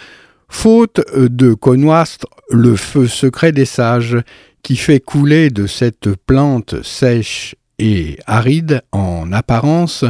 faute 0.49 1.03
de 1.15 1.53
connaître 1.53 2.27
le 2.49 2.75
feu 2.77 3.07
secret 3.07 3.53
des 3.53 3.67
sages, 3.67 4.17
qui 4.63 4.77
fait 4.77 4.99
couler 4.99 5.51
de 5.51 5.67
cette 5.67 6.15
plante 6.15 6.83
sèche 6.83 7.55
et 7.79 8.19
aride 8.25 8.81
en 8.93 9.31
apparence 9.31 10.07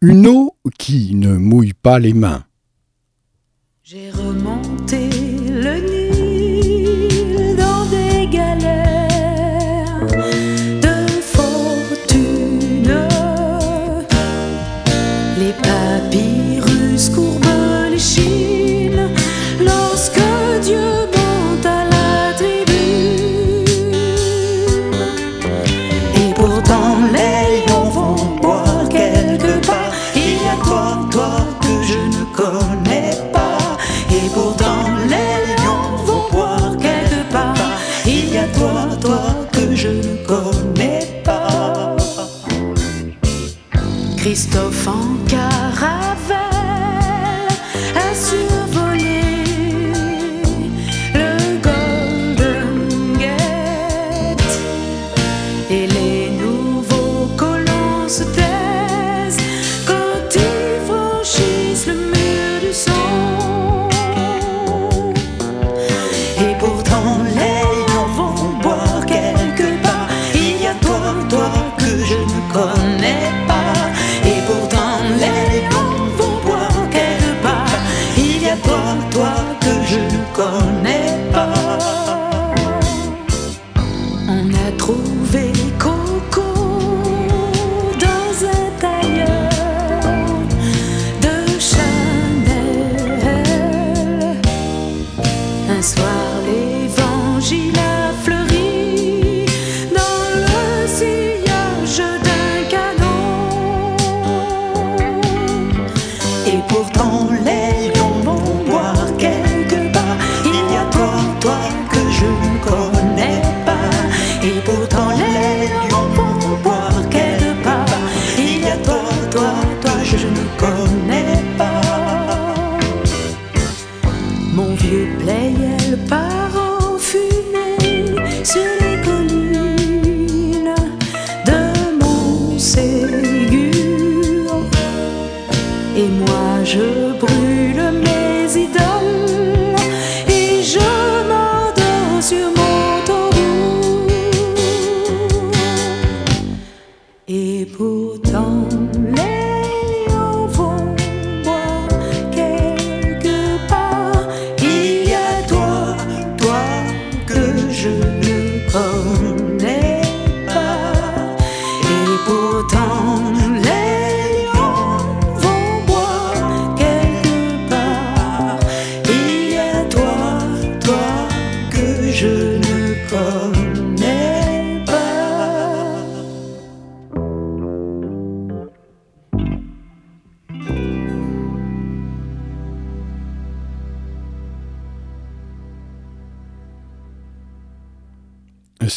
une 0.00 0.26
eau 0.26 0.56
qui 0.76 1.14
ne 1.14 1.36
mouille 1.36 1.74
pas 1.74 2.00
les 2.00 2.14
mains. 2.14 2.42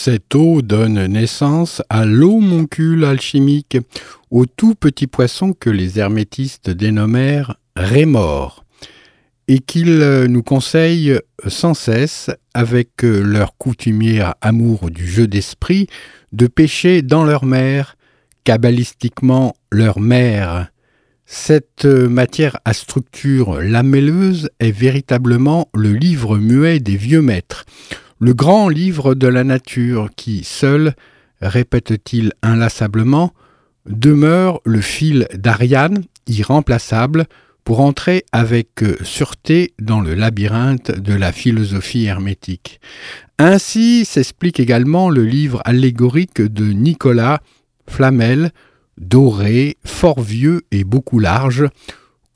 Cette 0.09 0.35
eau 0.35 0.61
donne 0.61 1.05
naissance 1.07 1.81
à 1.89 2.05
l'homoncule 2.05 3.03
alchimique, 3.03 3.77
au 4.31 4.45
tout 4.45 4.73
petit 4.73 5.05
poisson 5.05 5.51
que 5.51 5.69
les 5.69 5.99
hermétistes 5.99 6.69
dénommèrent 6.69 7.57
rémor, 7.75 8.63
et 9.49 9.59
qu'ils 9.59 9.99
nous 10.29 10.43
conseillent 10.43 11.19
sans 11.45 11.73
cesse, 11.73 12.31
avec 12.53 13.01
leur 13.01 13.57
coutumier 13.57 14.25
amour 14.39 14.91
du 14.91 15.05
jeu 15.05 15.27
d'esprit, 15.27 15.87
de 16.31 16.47
pêcher 16.47 17.01
dans 17.01 17.25
leur 17.25 17.43
mer, 17.43 17.97
cabalistiquement 18.45 19.57
leur 19.73 19.99
mère. 19.99 20.69
Cette 21.25 21.83
matière 21.83 22.55
à 22.63 22.71
structure 22.71 23.61
lamelleuse 23.61 24.49
est 24.61 24.71
véritablement 24.71 25.67
le 25.73 25.91
livre 25.91 26.37
muet 26.37 26.79
des 26.79 26.95
vieux 26.95 27.21
maîtres, 27.21 27.65
le 28.19 28.34
grand 28.34 28.69
livre 28.69 29.15
de 29.15 29.27
la 29.27 29.43
nature 29.43 30.10
qui, 30.15 30.43
seul, 30.43 30.93
répète-t-il 31.41 32.34
inlassablement, 32.41 33.34
demeure 33.86 34.60
le 34.65 34.82
fil 34.82 35.27
d'Ariane, 35.34 36.03
irremplaçable, 36.27 37.25
pour 37.63 37.82
entrer 37.82 38.23
avec 38.32 38.69
sûreté 39.03 39.73
dans 39.80 39.99
le 39.99 40.13
labyrinthe 40.13 40.91
de 40.91 41.13
la 41.13 41.32
philosophie 41.32 42.06
hermétique. 42.06 42.80
Ainsi 43.39 44.06
s'explique 44.06 44.60
également 44.60 45.10
le 45.10 45.23
livre 45.23 45.62
allégorique 45.65 46.41
de 46.41 46.71
Nicolas 46.71 47.41
Flamel, 47.88 48.51
doré, 48.97 49.77
fort 49.84 50.21
vieux 50.21 50.62
et 50.71 50.84
beaucoup 50.84 51.19
large, 51.19 51.65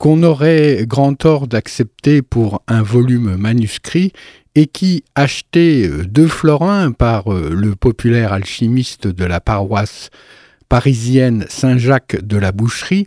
qu'on 0.02 0.24
aurait 0.24 0.84
grand 0.84 1.14
tort 1.14 1.46
d'accepter 1.46 2.22
pour 2.22 2.64
un 2.66 2.82
volume 2.82 3.36
manuscrit 3.36 4.10
et 4.56 4.66
qui, 4.66 5.04
acheté 5.14 5.88
deux 6.08 6.26
florins 6.26 6.90
par 6.90 7.30
le 7.30 7.76
populaire 7.76 8.32
alchimiste 8.32 9.06
de 9.06 9.24
la 9.24 9.38
paroisse 9.38 10.10
parisienne 10.68 11.46
Saint-Jacques 11.48 12.20
de 12.20 12.36
la 12.36 12.50
Boucherie, 12.50 13.06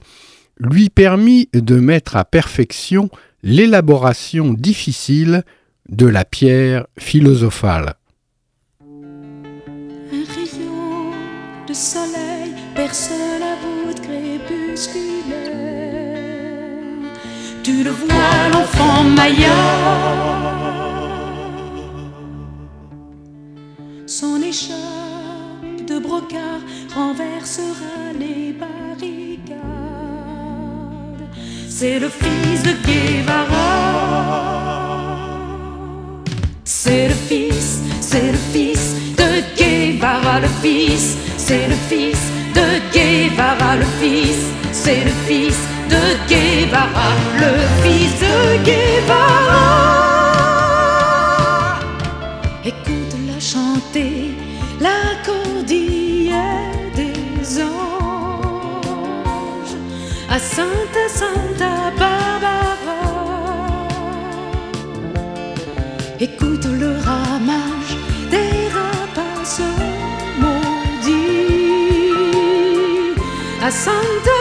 lui 0.57 0.89
permit 0.89 1.49
de 1.51 1.75
mettre 1.81 2.15
à 2.15 2.23
perfection 2.23 3.09
l'élaboration 3.43 4.53
difficile 4.53 5.43
de 5.89 6.05
la 6.05 6.23
pierre 6.23 6.87
philosophale. 6.97 7.95
Tu 17.65 17.83
le 17.83 17.89
vois, 17.89 18.47
l'enfant 18.53 19.03
Maya. 19.03 19.49
Son 24.05 24.39
écharpe 24.43 25.83
de 25.87 25.97
brocart 25.97 26.61
renversera 26.93 28.13
les 28.19 28.53
barricades. 28.53 29.57
C'est 31.67 31.97
le 31.97 32.09
fils 32.09 32.61
de 32.61 32.73
Guevara. 32.85 33.71
C'est 36.63 37.07
le 37.07 37.15
fils, 37.15 37.81
c'est 37.99 38.31
le 38.31 38.41
fils 38.53 38.93
de 39.17 39.41
Guevara, 39.57 40.39
le 40.39 40.49
fils, 40.61 41.17
c'est 41.37 41.67
le 41.67 41.77
fils 41.89 42.21
de 42.53 42.67
Guevara, 42.93 43.77
le 43.77 43.85
fils, 43.99 44.51
c'est 44.71 45.03
le 45.03 45.11
fils 45.27 45.74
de 45.89 46.03
Guevara, 46.29 47.09
le 47.39 47.51
fils 47.81 48.13
de 48.19 48.35
Guevara. 48.67 49.65
Écoute-la 52.63 53.39
chanter 53.39 54.35
la 54.79 54.99
cordillère 55.25 56.91
des 56.95 57.61
anges 57.61 58.75
à 60.29 60.39
Santa 60.39 61.05
Santa 61.07 61.73
Barbara. 61.99 63.01
Écoute 66.19 66.65
le 66.65 66.91
ramage 67.11 67.93
des 68.31 68.69
rapaces 68.79 69.61
maudits 70.39 71.45
à 73.61 73.69
Santa 73.71 74.34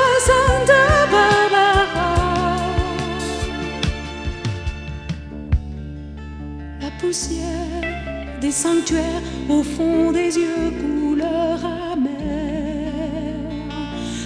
des 8.41 8.51
sanctuaires 8.51 9.23
au 9.49 9.63
fond 9.63 10.11
des 10.11 10.37
yeux 10.37 10.73
couleur 10.81 11.59
amère. 11.93 12.93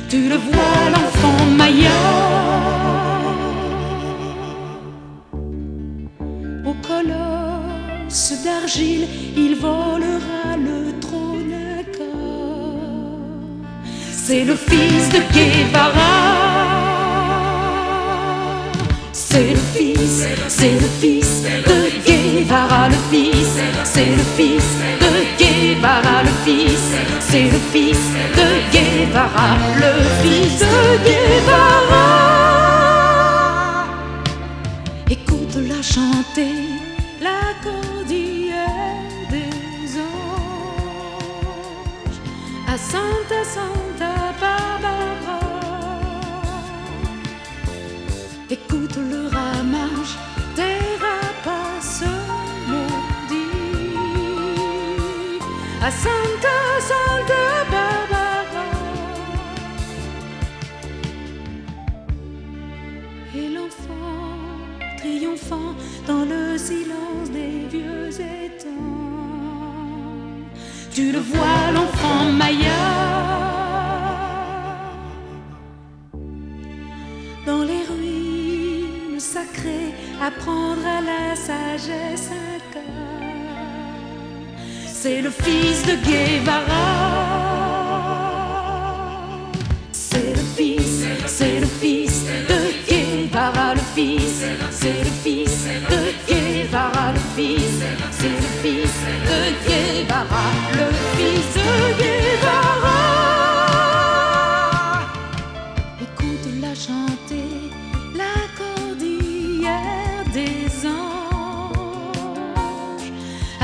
Tu 0.08 0.28
le 0.28 0.36
vois, 0.36 0.90
l'enfant 0.94 1.44
Maya. 1.56 1.90
Au 6.64 6.74
colosse 6.90 8.32
d'argile, 8.44 9.06
il 9.36 9.54
volera 9.56 10.56
le 10.56 10.98
trône. 10.98 11.28
C'est 14.30 14.44
le 14.44 14.56
fils 14.56 15.08
de 15.08 15.20
Guevara. 15.32 16.38
C'est 19.12 19.50
le 19.50 19.62
fils, 19.74 20.26
c'est 20.48 20.72
le 20.72 20.88
fils 21.00 21.44
de 21.44 21.78
Guevara, 22.04 22.17
le 22.44 22.96
fils, 23.10 23.58
c'est 23.84 24.06
le 24.06 24.22
fils 24.36 24.64
de 25.00 25.10
Guevara, 25.38 26.22
le 26.22 26.30
fils, 26.44 26.92
c'est 27.20 27.44
le 27.50 27.58
fils 27.72 27.98
de 28.36 28.48
Guevara, 28.72 29.56
le 29.76 29.92
fils 30.22 30.60
de 30.60 30.66
Guevara. 31.04 32.06
Écoute-la 35.10 35.82
chanter 35.82 36.68
la 37.20 37.54
cordillère 37.62 38.94
des 39.30 39.98
anges 39.98 40.90
à 42.68 42.76
Santa 42.76 43.42
Santa 43.44 44.14
Barbara. 44.40 45.40
Écoute 48.50 48.96
le 48.96 49.28
ramage 49.28 49.57
à 55.88 55.90
Santa 55.90 56.58
Santa 56.90 57.44
Barbara. 57.72 58.64
Et 63.34 63.48
l'enfant 63.56 64.14
triomphant 64.98 65.72
dans 66.06 66.24
le 66.32 66.58
silence 66.58 67.28
des 67.38 67.56
vieux 67.74 68.10
étangs. 68.20 68.68
Tu 70.94 71.12
le 71.12 71.20
vois, 71.20 71.60
l'enfant 71.76 72.24
Maya. 72.40 72.84
Dans 77.46 77.62
les 77.70 77.82
ruines 77.90 79.20
sacrées, 79.20 79.92
apprendre 80.20 80.86
à 80.98 81.00
la 81.10 81.34
sagesse. 81.34 82.57
C'est 85.00 85.22
le 85.22 85.30
fils 85.30 85.84
de 85.86 85.94
Guevara. 86.04 86.64
C'est 89.92 90.34
le 90.34 90.42
fils, 90.56 91.04
c'est 91.26 91.60
le 91.60 91.66
fils 91.66 92.24
de 92.48 92.58
Guevara, 92.90 93.74
le 93.74 93.80
fils, 93.94 94.42
c'est 94.72 94.98
le 95.04 95.10
fils 95.22 95.66
de 95.88 96.00
Guevara, 96.26 97.12
le 97.12 97.20
fils, 97.36 97.80
c'est 98.10 98.26
le 98.26 98.50
fils 98.60 98.94
de 99.28 99.38
Guevara, 99.68 100.46
le 100.72 100.92
fils 101.16 101.54
de 101.54 102.02
Guevara. 102.02 102.97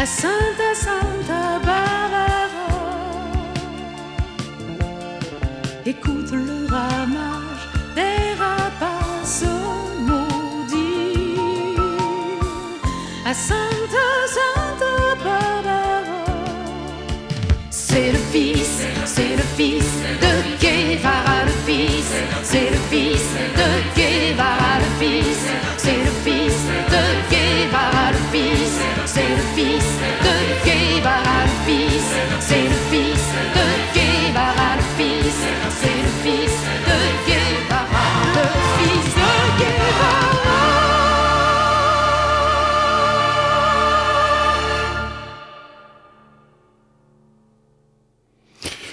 À 0.04 0.06
Santa 0.06 0.70
Santa 0.74 1.42
Barbara. 1.64 2.68
Écoute 5.86 6.30
le 6.30 6.66
ramage 6.70 7.64
des 7.98 8.20
rapaces 8.38 9.46
maudits 10.08 11.38
à 13.24 13.32
Santa 13.32 14.06
Santa 14.36 14.94
Barbara. 15.24 15.82
C'est 17.70 18.12
le 18.12 18.22
fils, 18.32 18.82
c'est 19.06 19.36
le 19.40 19.46
fils 19.56 19.90
de 20.24 20.32
Guevara, 20.62 21.38
le 21.46 21.56
fils, 21.66 22.10
c'est 22.42 22.68
le 22.74 22.80
fils 22.90 23.26
de 23.60 23.68
Guevara, 23.96 24.72
le 24.84 24.90
fils, 25.00 25.42
c'est 25.78 26.00
le 26.08 26.12
fils 26.26 26.58
de 26.94 27.04
Guevara, 27.32 28.06
le 28.16 28.22
fils, 28.32 28.73
c'est 29.14 29.28
le 29.28 29.36
fils 29.54 29.88
de 30.26 30.34
Guevara, 30.66 31.44
le 31.44 31.54
fils, 31.64 32.08
c'est 32.40 32.64
le 32.64 32.78
fils 32.90 33.24
de 33.54 33.66
Guevara, 33.94 34.70
le 34.76 34.82
fils, 34.98 35.38
c'est 35.78 35.98
le 36.02 36.10
fils 36.24 36.54
de 36.88 36.98
Guevara, 37.28 38.06
le 38.34 38.46
fils 38.76 39.08
de 39.14 39.30
Guevara. 39.60 40.14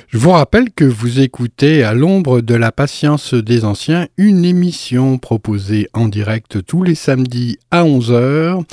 Je 0.07 0.17
vous 0.19 0.31
rappelle 0.31 0.69
que 0.71 0.85
vous 0.85 1.19
écoutez 1.19 1.83
à 1.83 1.95
l'ombre 1.95 2.41
de 2.41 2.53
la 2.53 2.71
patience 2.71 3.33
des 3.33 3.65
anciens 3.65 4.07
une 4.17 4.45
émission 4.45 5.17
proposée 5.17 5.89
en 5.93 6.07
direct 6.07 6.63
tous 6.63 6.83
les 6.83 6.95
samedis 6.95 7.57
à 7.71 7.85
11h 7.85 8.63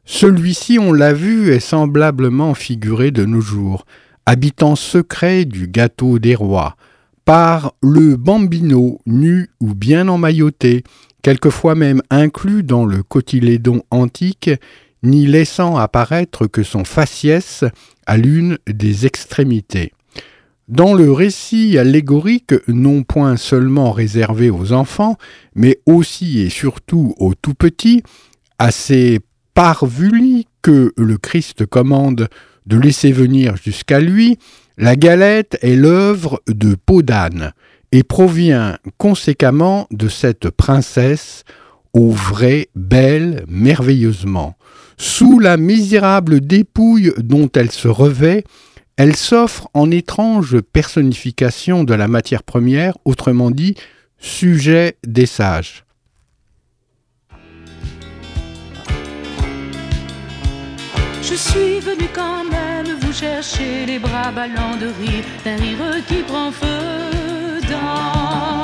Celui-ci, 0.04 0.78
on 0.78 0.92
l'a 0.92 1.14
vu, 1.14 1.50
est 1.50 1.60
semblablement 1.60 2.54
figuré 2.54 3.10
de 3.10 3.24
nos 3.24 3.40
jours, 3.40 3.86
habitant 4.26 4.76
secret 4.76 5.46
du 5.46 5.66
gâteau 5.66 6.18
des 6.18 6.34
rois, 6.34 6.76
par 7.24 7.72
le 7.82 8.16
bambino 8.16 9.00
nu 9.06 9.48
ou 9.60 9.74
bien 9.74 10.08
emmailloté, 10.08 10.84
quelquefois 11.22 11.74
même 11.74 12.02
inclus 12.10 12.62
dans 12.62 12.84
le 12.84 13.02
cotylédon 13.02 13.82
antique, 13.90 14.50
n'y 15.04 15.26
laissant 15.26 15.76
apparaître 15.76 16.46
que 16.46 16.62
son 16.62 16.84
faciès 16.84 17.64
à 18.06 18.16
l'une 18.16 18.58
des 18.66 19.06
extrémités. 19.06 19.92
Dans 20.68 20.94
le 20.94 21.12
récit 21.12 21.76
allégorique, 21.76 22.54
non 22.68 23.02
point 23.02 23.36
seulement 23.36 23.92
réservé 23.92 24.48
aux 24.48 24.72
enfants, 24.72 25.16
mais 25.54 25.80
aussi 25.84 26.40
et 26.40 26.48
surtout 26.48 27.14
aux 27.18 27.34
tout 27.34 27.54
petits, 27.54 28.02
à 28.58 28.70
ces 28.70 29.20
parvulis 29.52 30.46
que 30.62 30.92
le 30.96 31.18
Christ 31.18 31.66
commande 31.66 32.28
de 32.66 32.78
laisser 32.78 33.12
venir 33.12 33.56
jusqu'à 33.56 34.00
lui, 34.00 34.38
la 34.78 34.96
galette 34.96 35.58
est 35.60 35.76
l'œuvre 35.76 36.42
de 36.48 36.74
Podane 36.74 37.52
et 37.92 38.02
provient 38.02 38.78
conséquemment 38.96 39.86
de 39.90 40.08
cette 40.08 40.50
princesse 40.50 41.44
vrai 41.94 42.68
belle 42.74 43.44
merveilleusement. 43.48 44.56
Sous 44.96 45.38
la 45.38 45.56
misérable 45.56 46.40
dépouille 46.40 47.12
dont 47.18 47.48
elle 47.54 47.70
se 47.70 47.88
revêt, 47.88 48.44
elle 48.96 49.16
s'offre 49.16 49.68
en 49.74 49.90
étrange 49.90 50.60
personnification 50.60 51.84
de 51.84 51.94
la 51.94 52.06
matière 52.06 52.42
première, 52.42 52.96
autrement 53.04 53.50
dit, 53.50 53.74
sujet 54.18 54.96
des 55.04 55.26
sages. 55.26 55.84
Je 61.22 61.34
suis 61.34 61.80
venu 61.80 62.06
quand 62.14 62.44
même 62.44 62.86
vous 63.00 63.12
chercher 63.12 63.86
les 63.86 63.98
bras 63.98 64.30
ballants 64.30 64.76
de 64.80 64.86
rire, 64.86 65.24
d'un 65.44 65.56
rire 65.56 66.04
qui 66.06 66.22
prend 66.22 66.52
feu 66.52 67.60
dans 67.70 68.63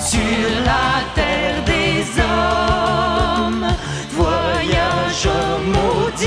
sur 0.00 0.48
la 0.64 1.02
terre 1.14 1.62
des 1.64 2.02
hommes, 2.20 3.66
voyageur 4.10 5.60
maudit, 5.74 6.26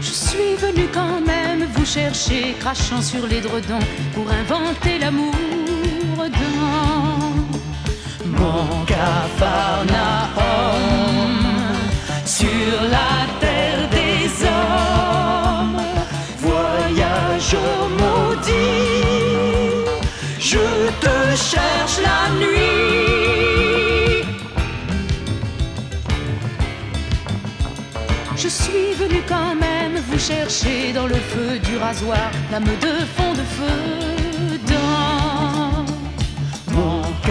Je 0.00 0.12
suis 0.26 0.54
venu 0.56 0.84
quand 0.92 1.20
même 1.20 1.62
vous 1.74 1.86
chercher, 1.86 2.54
crachant 2.60 3.02
sur 3.02 3.26
les 3.26 3.40
dredons 3.40 3.86
pour 4.14 4.26
inventer 4.30 4.98
l'amour 4.98 5.34
dans 6.16 6.55
mon 8.38 8.84
capharnaüm 8.84 9.96
sur 12.24 12.82
la 12.90 13.26
terre 13.40 13.88
des 13.90 14.28
hommes, 14.44 15.80
voyageur 16.38 17.78
maudit, 18.00 18.52
je 20.38 20.66
te 21.00 21.16
cherche 21.36 21.98
la 22.08 22.20
nuit. 22.40 22.66
Je 28.36 28.48
suis 28.48 28.92
venu 28.94 29.22
quand 29.26 29.54
même 29.54 29.96
vous 30.08 30.18
chercher 30.18 30.92
dans 30.92 31.06
le 31.06 31.14
feu 31.14 31.58
du 31.58 31.76
rasoir, 31.78 32.30
lame 32.52 32.64
de 32.80 32.94
fond 33.16 33.32
de 33.32 33.46
feu 33.56 34.35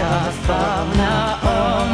capharnaüm 0.06 1.92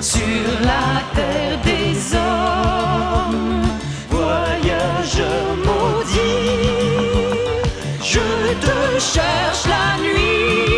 sur 0.00 0.46
la 0.70 0.86
terre 1.14 1.58
des 1.70 1.94
hommes, 2.14 3.66
voyageur 4.10 5.46
maudit, 5.66 6.96
je 8.12 8.26
te 8.64 8.78
cherche 9.12 9.64
la 9.74 9.88
nuit, 10.02 10.73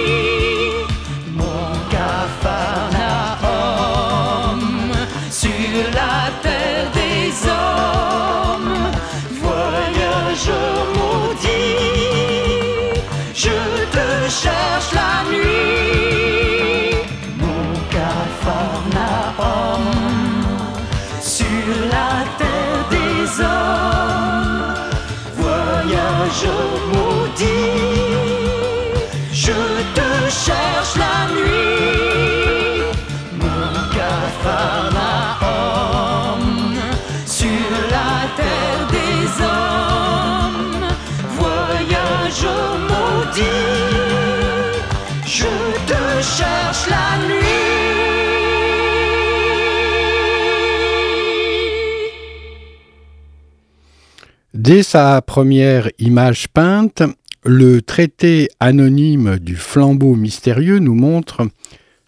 Dès 54.55 54.83
sa 54.83 55.23
première 55.23 55.91
image 55.99 56.49
peinte, 56.49 57.03
le 57.45 57.83
traité 57.83 58.49
anonyme 58.59 59.39
du 59.39 59.55
flambeau 59.55 60.17
mystérieux 60.17 60.79
nous 60.79 60.95
montre 60.95 61.47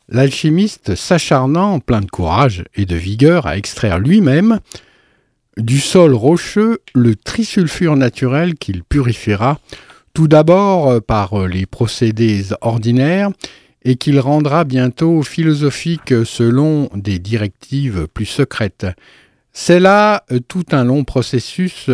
l'alchimiste 0.09 0.95
s'acharnant, 0.95 1.79
plein 1.79 2.01
de 2.01 2.11
courage 2.11 2.64
et 2.74 2.87
de 2.87 2.97
vigueur, 2.97 3.47
à 3.47 3.57
extraire 3.59 4.01
lui-même 4.01 4.61
du 5.57 5.79
sol 5.79 6.14
rocheux 6.14 6.79
le 6.95 7.14
trisulfure 7.14 7.97
naturel 7.97 8.55
qu'il 8.55 8.83
purifiera 8.83 9.61
tout 10.19 10.27
d'abord 10.27 10.91
euh, 10.91 11.01
par 11.01 11.47
les 11.47 11.64
procédés 11.64 12.47
ordinaires 12.61 13.31
et 13.85 13.95
qu'il 13.95 14.19
rendra 14.19 14.64
bientôt 14.64 15.23
philosophique 15.23 16.12
selon 16.25 16.91
des 16.93 17.21
directives 17.21 18.09
plus 18.12 18.27
secrètes. 18.27 18.85
C'est 19.53 19.79
là 19.79 20.25
euh, 20.33 20.41
tout 20.41 20.64
un 20.73 20.83
long 20.83 21.05
processus 21.05 21.89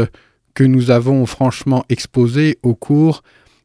que 0.55 0.65
nous 0.65 0.91
avons 0.91 1.27
franchement 1.27 1.85
exposé 1.91 2.57
au 2.63 2.75
cours 2.75 3.23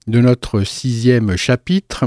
de 0.08 0.20
notre 0.20 0.66
sixième 0.66 1.38
chapitre 1.38 2.04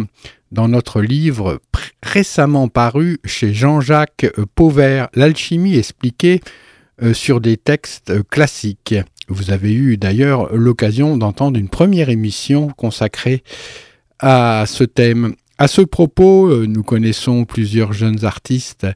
dans 0.51 0.69
notre 0.69 1.01
livre 1.01 1.59
récemment 2.03 2.69
paru 2.69 3.19
chez 3.25 3.55
Jean-Jacques 3.55 4.27
Pauvert, 4.55 5.09
L'alchimie 5.15 5.79
expliquée 5.79 6.43
euh, 7.03 7.15
sur 7.15 7.41
des 7.41 7.57
textes 7.57 8.13
classiques. 8.29 8.95
Vous 9.33 9.51
avez 9.51 9.73
eu 9.73 9.97
d'ailleurs 9.97 10.55
l'occasion 10.55 11.17
d'entendre 11.17 11.59
une 11.59 11.71
première 11.71 12.11
émission 12.11 12.69
consacrée 12.69 13.43
à 14.19 14.65
ce 14.67 14.85
thème. 14.85 15.35
À 15.57 15.69
ce 15.69 15.81
propos, 15.81 16.49
euh, 16.49 16.67
nous 16.67 16.83
connaissons 16.83 17.47
plusieurs 17.47 17.95
jeunes 17.95 18.27
artistes 18.27 18.87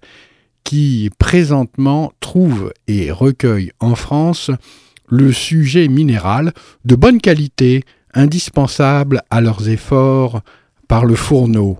qui 0.62 1.10
présentement 1.18 2.12
trouve 2.20 2.72
et 2.86 3.10
recueille 3.10 3.72
en 3.80 3.94
France 3.94 4.50
le 5.08 5.32
sujet 5.32 5.88
minéral 5.88 6.52
de 6.84 6.96
bonne 6.96 7.20
qualité, 7.20 7.84
indispensable 8.12 9.22
à 9.30 9.40
leurs 9.40 9.70
efforts 9.70 10.42
par 10.86 11.06
le 11.06 11.14
fourneau. 11.14 11.78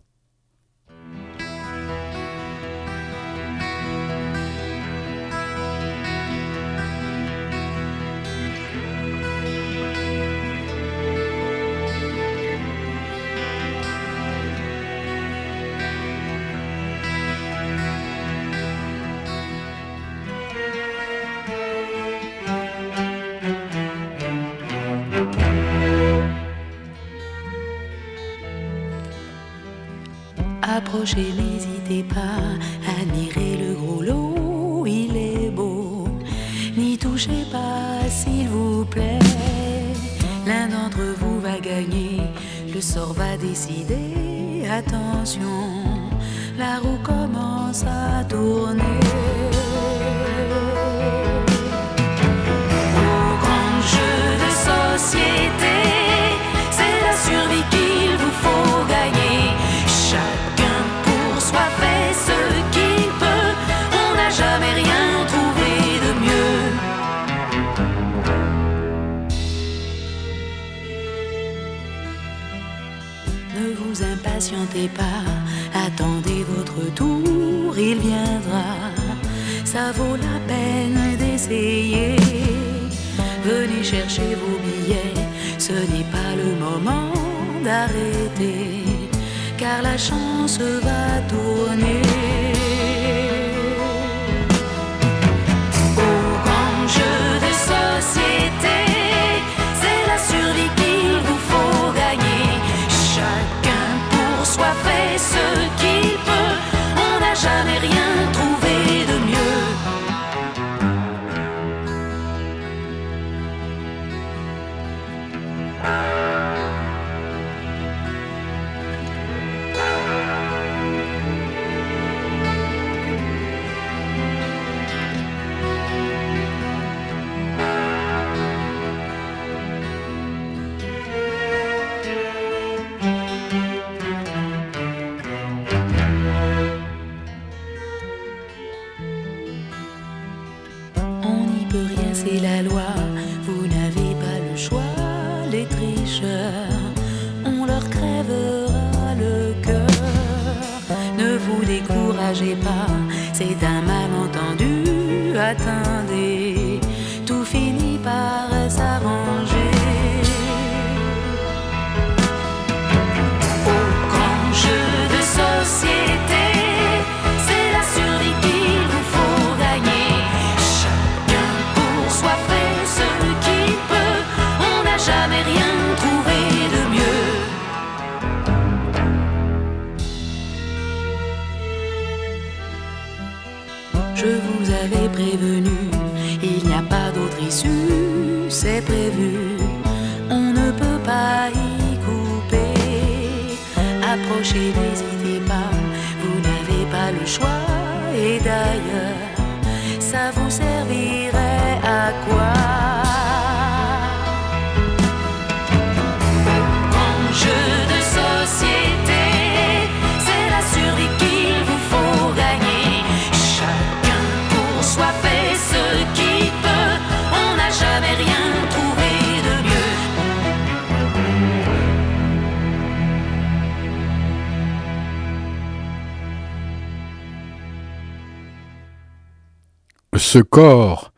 Ce 230.37 230.43
corps, 230.43 231.15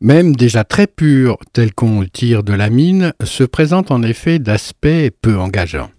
même 0.00 0.36
déjà 0.36 0.62
très 0.62 0.86
pur 0.86 1.38
tel 1.52 1.74
qu'on 1.74 2.02
le 2.02 2.08
tire 2.08 2.44
de 2.44 2.52
la 2.52 2.70
mine, 2.70 3.12
se 3.24 3.42
présente 3.42 3.90
en 3.90 4.00
effet 4.04 4.38
d'aspect 4.38 5.10
peu 5.10 5.36
engageant. 5.36 5.90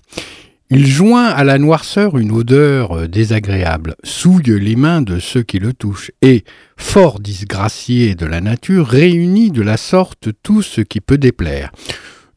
Il 0.69 0.87
joint 0.87 1.25
à 1.25 1.43
la 1.43 1.57
noirceur 1.57 2.17
une 2.17 2.31
odeur 2.31 2.93
euh, 2.93 3.07
désagréable, 3.09 3.95
souille 4.05 4.57
les 4.57 4.77
mains 4.77 5.01
de 5.01 5.19
ceux 5.19 5.43
qui 5.43 5.59
le 5.59 5.73
touchent, 5.73 6.11
et, 6.21 6.45
fort 6.77 7.19
disgracié 7.19 8.15
de 8.15 8.25
la 8.25 8.39
nature, 8.39 8.87
réunit 8.87 9.51
de 9.51 9.63
la 9.63 9.75
sorte 9.75 10.29
tout 10.41 10.61
ce 10.61 10.79
qui 10.79 11.01
peut 11.01 11.17
déplaire. 11.17 11.73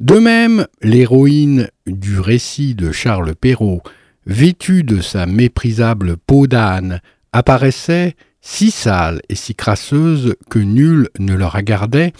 De 0.00 0.18
même, 0.18 0.66
l'héroïne 0.82 1.68
du 1.86 2.18
récit 2.18 2.74
de 2.74 2.90
Charles 2.90 3.36
Perrault, 3.36 3.82
vêtue 4.26 4.82
de 4.82 5.00
sa 5.00 5.26
méprisable 5.26 6.16
peau 6.16 6.48
d'âne, 6.48 7.00
apparaissait 7.32 8.16
si 8.46 8.70
sale 8.70 9.22
et 9.30 9.34
si 9.34 9.54
crasseuse 9.54 10.36
que 10.50 10.58
nul 10.58 11.08
ne 11.18 11.34
la 11.34 11.48
regardait, 11.48 12.12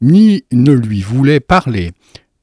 ni 0.00 0.44
ne 0.52 0.72
lui 0.72 1.02
voulait 1.02 1.40
parler. 1.40 1.90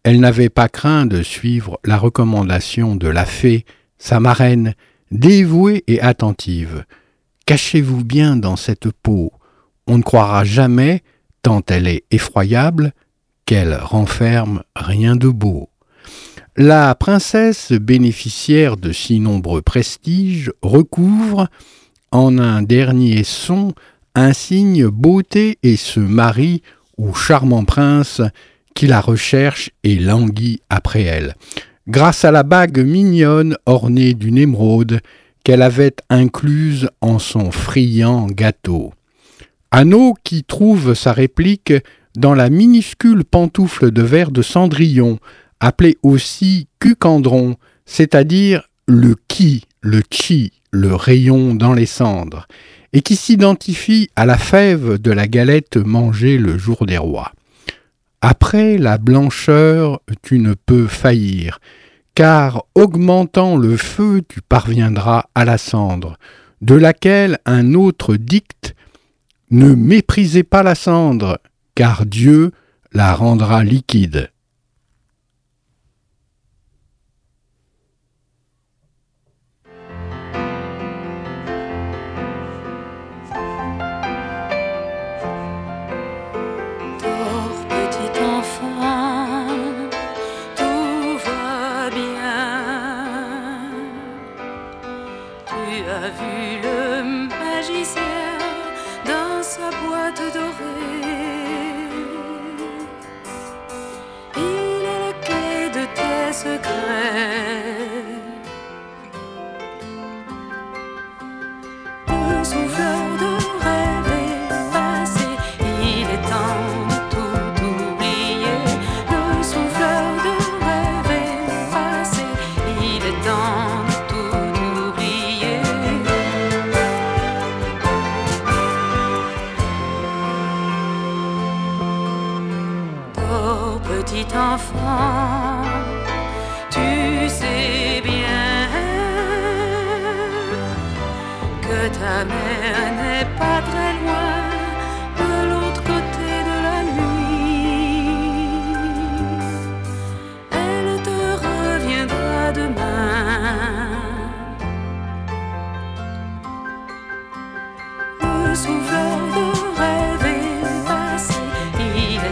Elle 0.03 0.19
n'avait 0.19 0.49
pas 0.49 0.67
craint 0.67 1.05
de 1.05 1.23
suivre 1.23 1.79
la 1.85 1.97
recommandation 1.97 2.95
de 2.95 3.07
la 3.07 3.25
fée, 3.25 3.65
sa 3.97 4.19
marraine, 4.19 4.75
dévouée 5.11 5.83
et 5.87 6.01
attentive. 6.01 6.83
Cachez-vous 7.45 8.03
bien 8.03 8.35
dans 8.35 8.57
cette 8.57 8.91
peau, 8.91 9.31
on 9.87 9.97
ne 9.97 10.03
croira 10.03 10.43
jamais, 10.43 11.01
tant 11.41 11.61
elle 11.67 11.87
est 11.87 12.03
effroyable, 12.11 12.91
qu'elle 13.45 13.75
renferme 13.75 14.63
rien 14.75 15.15
de 15.15 15.29
beau. 15.29 15.69
La 16.57 16.93
princesse, 16.95 17.71
bénéficiaire 17.71 18.75
de 18.75 18.91
si 18.91 19.21
nombreux 19.21 19.61
prestiges, 19.61 20.51
recouvre, 20.61 21.47
en 22.11 22.37
un 22.37 22.61
dernier 22.61 23.23
son 23.23 23.73
insigne 24.15 24.87
beauté 24.87 25.57
et 25.63 25.77
se 25.77 25.99
marie 25.99 26.61
au 26.97 27.13
charmant 27.13 27.63
prince 27.63 28.21
qui 28.75 28.87
la 28.87 29.01
recherche 29.01 29.71
et 29.83 29.95
languit 29.95 30.61
après 30.69 31.03
elle. 31.03 31.35
Grâce 31.87 32.25
à 32.25 32.31
la 32.31 32.43
bague 32.43 32.79
mignonne 32.79 33.57
ornée 33.65 34.13
d'une 34.13 34.37
émeraude 34.37 35.01
qu'elle 35.43 35.61
avait 35.61 35.95
incluse 36.09 36.89
en 37.01 37.19
son 37.19 37.51
friand 37.51 38.27
gâteau. 38.27 38.93
Anneau 39.71 40.13
qui 40.23 40.43
trouve 40.43 40.93
sa 40.93 41.13
réplique 41.13 41.73
dans 42.15 42.33
la 42.33 42.49
minuscule 42.49 43.23
pantoufle 43.23 43.91
de 43.91 44.01
verre 44.01 44.31
de 44.31 44.41
Cendrillon, 44.41 45.19
appelée 45.59 45.97
aussi 46.03 46.67
cucandron, 46.79 47.55
c'est-à-dire 47.85 48.67
le 48.85 49.15
qui, 49.27 49.63
le 49.81 50.01
chi, 50.11 50.60
le 50.71 50.95
rayon 50.95 51.53
dans 51.53 51.73
les 51.73 51.85
cendres, 51.85 52.47
et 52.93 53.01
qui 53.01 53.15
s'identifie 53.15 54.09
à 54.15 54.25
la 54.25 54.37
fève 54.37 54.97
de 54.97 55.11
la 55.11 55.27
galette 55.27 55.77
mangée 55.77 56.37
le 56.37 56.57
jour 56.57 56.85
des 56.85 56.97
rois. 56.97 57.31
Après 58.21 58.77
la 58.77 58.97
blancheur, 58.97 60.01
tu 60.21 60.39
ne 60.39 60.53
peux 60.53 60.87
faillir, 60.87 61.59
car 62.15 62.63
augmentant 62.75 63.57
le 63.57 63.77
feu, 63.77 64.21
tu 64.27 64.41
parviendras 64.41 65.25
à 65.35 65.45
la 65.45 65.57
cendre, 65.57 66.17
de 66.61 66.75
laquelle 66.75 67.39
un 67.45 67.73
autre 67.73 68.15
dicte 68.15 68.75
Ne 69.49 69.73
méprisez 69.73 70.43
pas 70.43 70.63
la 70.63 70.75
cendre, 70.75 71.39
car 71.75 72.05
Dieu 72.05 72.51
la 72.93 73.13
rendra 73.13 73.63
liquide. 73.63 74.30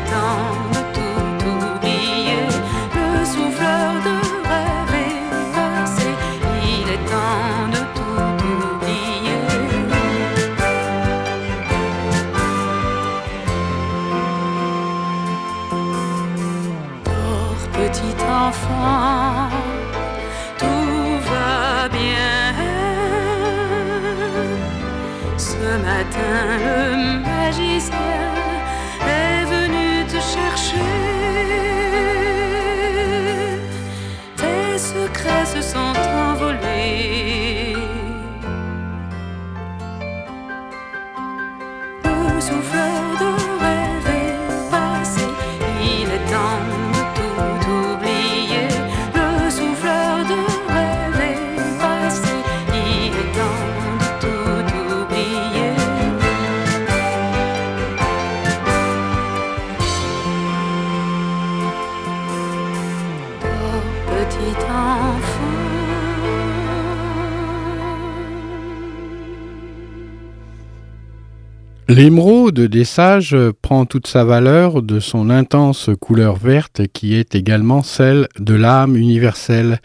temps 0.06 0.79
L'émeraude 72.00 72.62
des 72.62 72.86
sages 72.86 73.36
prend 73.62 73.86
toute 73.86 74.08
sa 74.08 74.24
valeur 74.24 74.82
de 74.82 75.02
son 75.02 75.30
intense 75.30 75.90
couleur 76.00 76.38
verte 76.38 76.84
qui 76.94 77.14
est 77.14 77.36
également 77.36 77.84
celle 77.84 78.30
de 78.40 78.54
l'âme 78.54 78.96
universelle, 78.96 79.82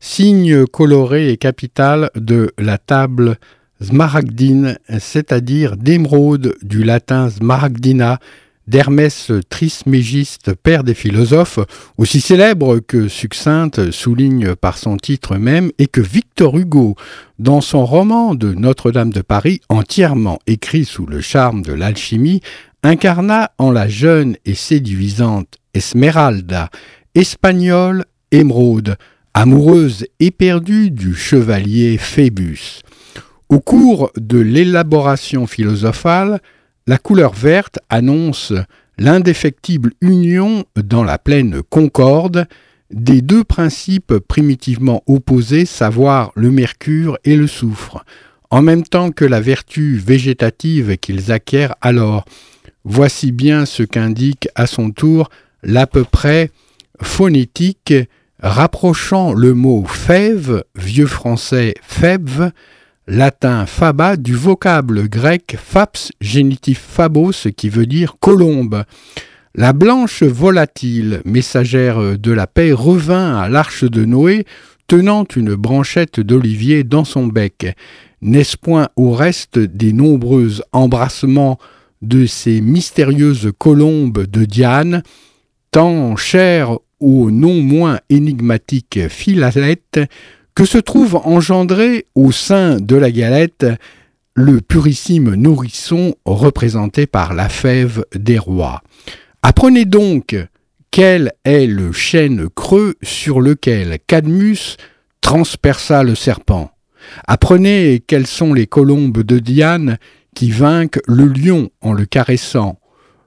signe 0.00 0.66
coloré 0.66 1.30
et 1.30 1.36
capital 1.36 2.10
de 2.16 2.50
la 2.58 2.78
table 2.78 3.36
smaragdine, 3.80 4.76
c'est-à-dire 4.98 5.76
d'émeraude 5.76 6.56
du 6.62 6.82
latin 6.82 7.30
smaragdina, 7.30 8.18
d'Hermès 8.66 9.32
Trismégiste, 9.48 10.54
père 10.54 10.84
des 10.84 10.94
philosophes, 10.94 11.58
aussi 11.98 12.20
célèbre 12.20 12.78
que 12.78 13.08
succincte, 13.08 13.90
souligne 13.90 14.54
par 14.54 14.78
son 14.78 14.96
titre 14.96 15.36
même, 15.36 15.70
et 15.78 15.86
que 15.86 16.00
Victor 16.00 16.56
Hugo, 16.56 16.94
dans 17.38 17.60
son 17.60 17.84
roman 17.84 18.34
de 18.34 18.52
Notre-Dame 18.52 19.12
de 19.12 19.20
Paris, 19.22 19.60
entièrement 19.68 20.38
écrit 20.46 20.84
sous 20.84 21.06
le 21.06 21.20
charme 21.20 21.62
de 21.62 21.72
l'alchimie, 21.72 22.40
incarna 22.82 23.52
en 23.58 23.70
la 23.70 23.88
jeune 23.88 24.36
et 24.44 24.54
séduisante 24.54 25.58
Esmeralda, 25.74 26.70
espagnole 27.14 28.04
émeraude, 28.30 28.96
amoureuse 29.34 30.06
éperdue 30.20 30.90
du 30.90 31.14
chevalier 31.14 31.98
Phébus. 31.98 32.80
Au 33.48 33.60
cours 33.60 34.10
de 34.16 34.38
l'élaboration 34.38 35.46
philosophale, 35.46 36.40
la 36.86 36.98
couleur 36.98 37.32
verte 37.32 37.78
annonce 37.88 38.52
l'indéfectible 38.98 39.92
union 40.00 40.64
dans 40.76 41.04
la 41.04 41.18
pleine 41.18 41.62
concorde 41.62 42.46
des 42.90 43.22
deux 43.22 43.44
principes 43.44 44.18
primitivement 44.18 45.02
opposés, 45.06 45.64
savoir 45.64 46.32
le 46.34 46.50
mercure 46.50 47.18
et 47.24 47.36
le 47.36 47.46
soufre, 47.46 48.04
en 48.50 48.60
même 48.60 48.82
temps 48.82 49.10
que 49.10 49.24
la 49.24 49.40
vertu 49.40 49.96
végétative 49.96 50.98
qu'ils 50.98 51.32
acquièrent 51.32 51.74
alors. 51.80 52.24
Voici 52.84 53.32
bien 53.32 53.64
ce 53.64 53.82
qu'indique 53.82 54.48
à 54.54 54.66
son 54.66 54.90
tour 54.90 55.30
l'à 55.62 55.86
peu 55.86 56.04
près 56.04 56.50
phonétique 57.00 57.94
rapprochant 58.40 59.32
le 59.32 59.54
mot 59.54 59.84
fève, 59.86 60.64
vieux 60.74 61.06
français 61.06 61.74
fève, 61.82 62.50
latin 63.06 63.66
faba 63.66 64.16
du 64.16 64.34
vocable 64.34 65.08
grec 65.08 65.56
faps 65.58 66.12
génitif 66.20 66.78
fabos 66.78 67.48
qui 67.56 67.68
veut 67.68 67.86
dire 67.86 68.16
colombe. 68.20 68.84
La 69.54 69.72
blanche 69.72 70.22
volatile, 70.22 71.20
messagère 71.24 72.18
de 72.18 72.32
la 72.32 72.46
paix, 72.46 72.72
revint 72.72 73.38
à 73.38 73.48
l'arche 73.48 73.84
de 73.84 74.04
Noé 74.04 74.46
tenant 74.86 75.24
une 75.36 75.54
branchette 75.54 76.20
d'olivier 76.20 76.84
dans 76.84 77.04
son 77.04 77.26
bec. 77.26 77.76
N'est-ce 78.20 78.56
point 78.56 78.88
au 78.96 79.12
reste 79.12 79.58
des 79.58 79.92
nombreux 79.92 80.60
embrassements 80.72 81.58
de 82.02 82.26
ces 82.26 82.60
mystérieuses 82.60 83.52
colombes 83.58 84.26
de 84.26 84.44
Diane, 84.44 85.02
tant 85.70 86.16
chères 86.16 86.78
au 87.00 87.30
non 87.30 87.60
moins 87.62 88.00
énigmatique 88.10 89.08
Philalette, 89.08 90.00
que 90.54 90.64
se 90.64 90.78
trouve 90.78 91.16
engendré 91.16 92.06
au 92.14 92.32
sein 92.32 92.78
de 92.78 92.96
la 92.96 93.10
galette 93.10 93.66
le 94.34 94.60
purissime 94.60 95.34
nourrisson 95.34 96.14
représenté 96.24 97.06
par 97.06 97.34
la 97.34 97.48
fève 97.48 98.04
des 98.14 98.38
rois. 98.38 98.82
Apprenez 99.42 99.84
donc 99.84 100.36
quel 100.90 101.32
est 101.44 101.66
le 101.66 101.92
chêne 101.92 102.48
creux 102.54 102.94
sur 103.02 103.40
lequel 103.40 103.98
Cadmus 104.06 104.76
transperça 105.20 106.02
le 106.02 106.14
serpent. 106.14 106.70
Apprenez 107.26 108.02
quelles 108.06 108.26
sont 108.26 108.54
les 108.54 108.66
colombes 108.66 109.22
de 109.22 109.38
Diane 109.38 109.98
qui 110.34 110.50
vainquent 110.50 111.00
le 111.06 111.26
lion 111.26 111.70
en 111.80 111.92
le 111.92 112.06
caressant. 112.06 112.78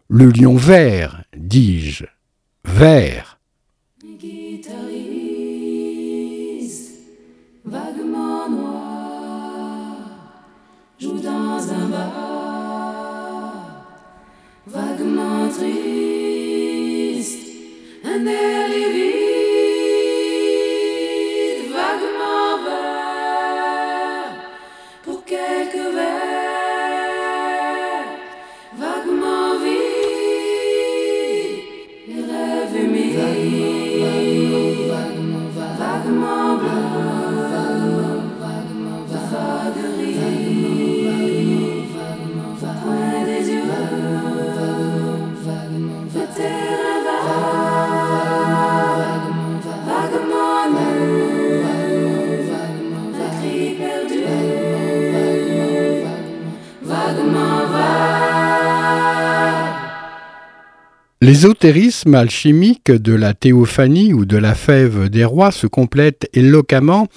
Le 0.07 0.29
lion 0.29 0.55
vert, 0.55 1.23
dis-je, 1.35 2.05
vert. 2.63 3.34
Triste, 15.57 17.45
un 18.03 18.27
air 18.27 19.14
L'ésotérisme 61.45 62.15
alchimique 62.15 62.89
de 62.89 63.13
la 63.13 63.35
théophanie 63.35 64.13
ou 64.13 64.25
de 64.25 64.35
la 64.35 64.55
fève 64.55 65.09
des 65.09 65.25
rois 65.25 65.51
se 65.51 65.67
complète 65.67 66.27
éloquemment 66.33 67.07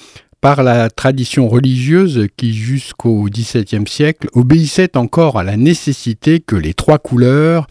par 0.42 0.62
la 0.62 0.90
tradition 0.90 1.48
religieuse 1.48 2.26
qui, 2.36 2.52
jusqu'au 2.52 3.24
XVIIe 3.24 3.88
siècle, 3.88 4.28
obéissait 4.34 4.98
encore 4.98 5.38
à 5.38 5.44
la 5.44 5.56
nécessité 5.56 6.40
que 6.40 6.56
les 6.56 6.74
trois 6.74 6.98
couleurs 6.98 7.68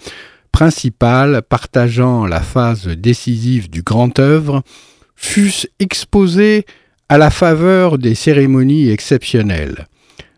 principales 0.51 1.43
partageant 1.47 2.25
la 2.25 2.41
phase 2.41 2.87
décisive 2.87 3.69
du 3.69 3.83
grand 3.83 4.17
œuvre 4.17 4.63
fussent 5.15 5.69
exposées 5.77 6.65
à 7.07 7.19
la 7.19 7.29
faveur 7.29 7.99
des 7.99 8.15
cérémonies 8.15 8.89
exceptionnelles. 8.89 9.85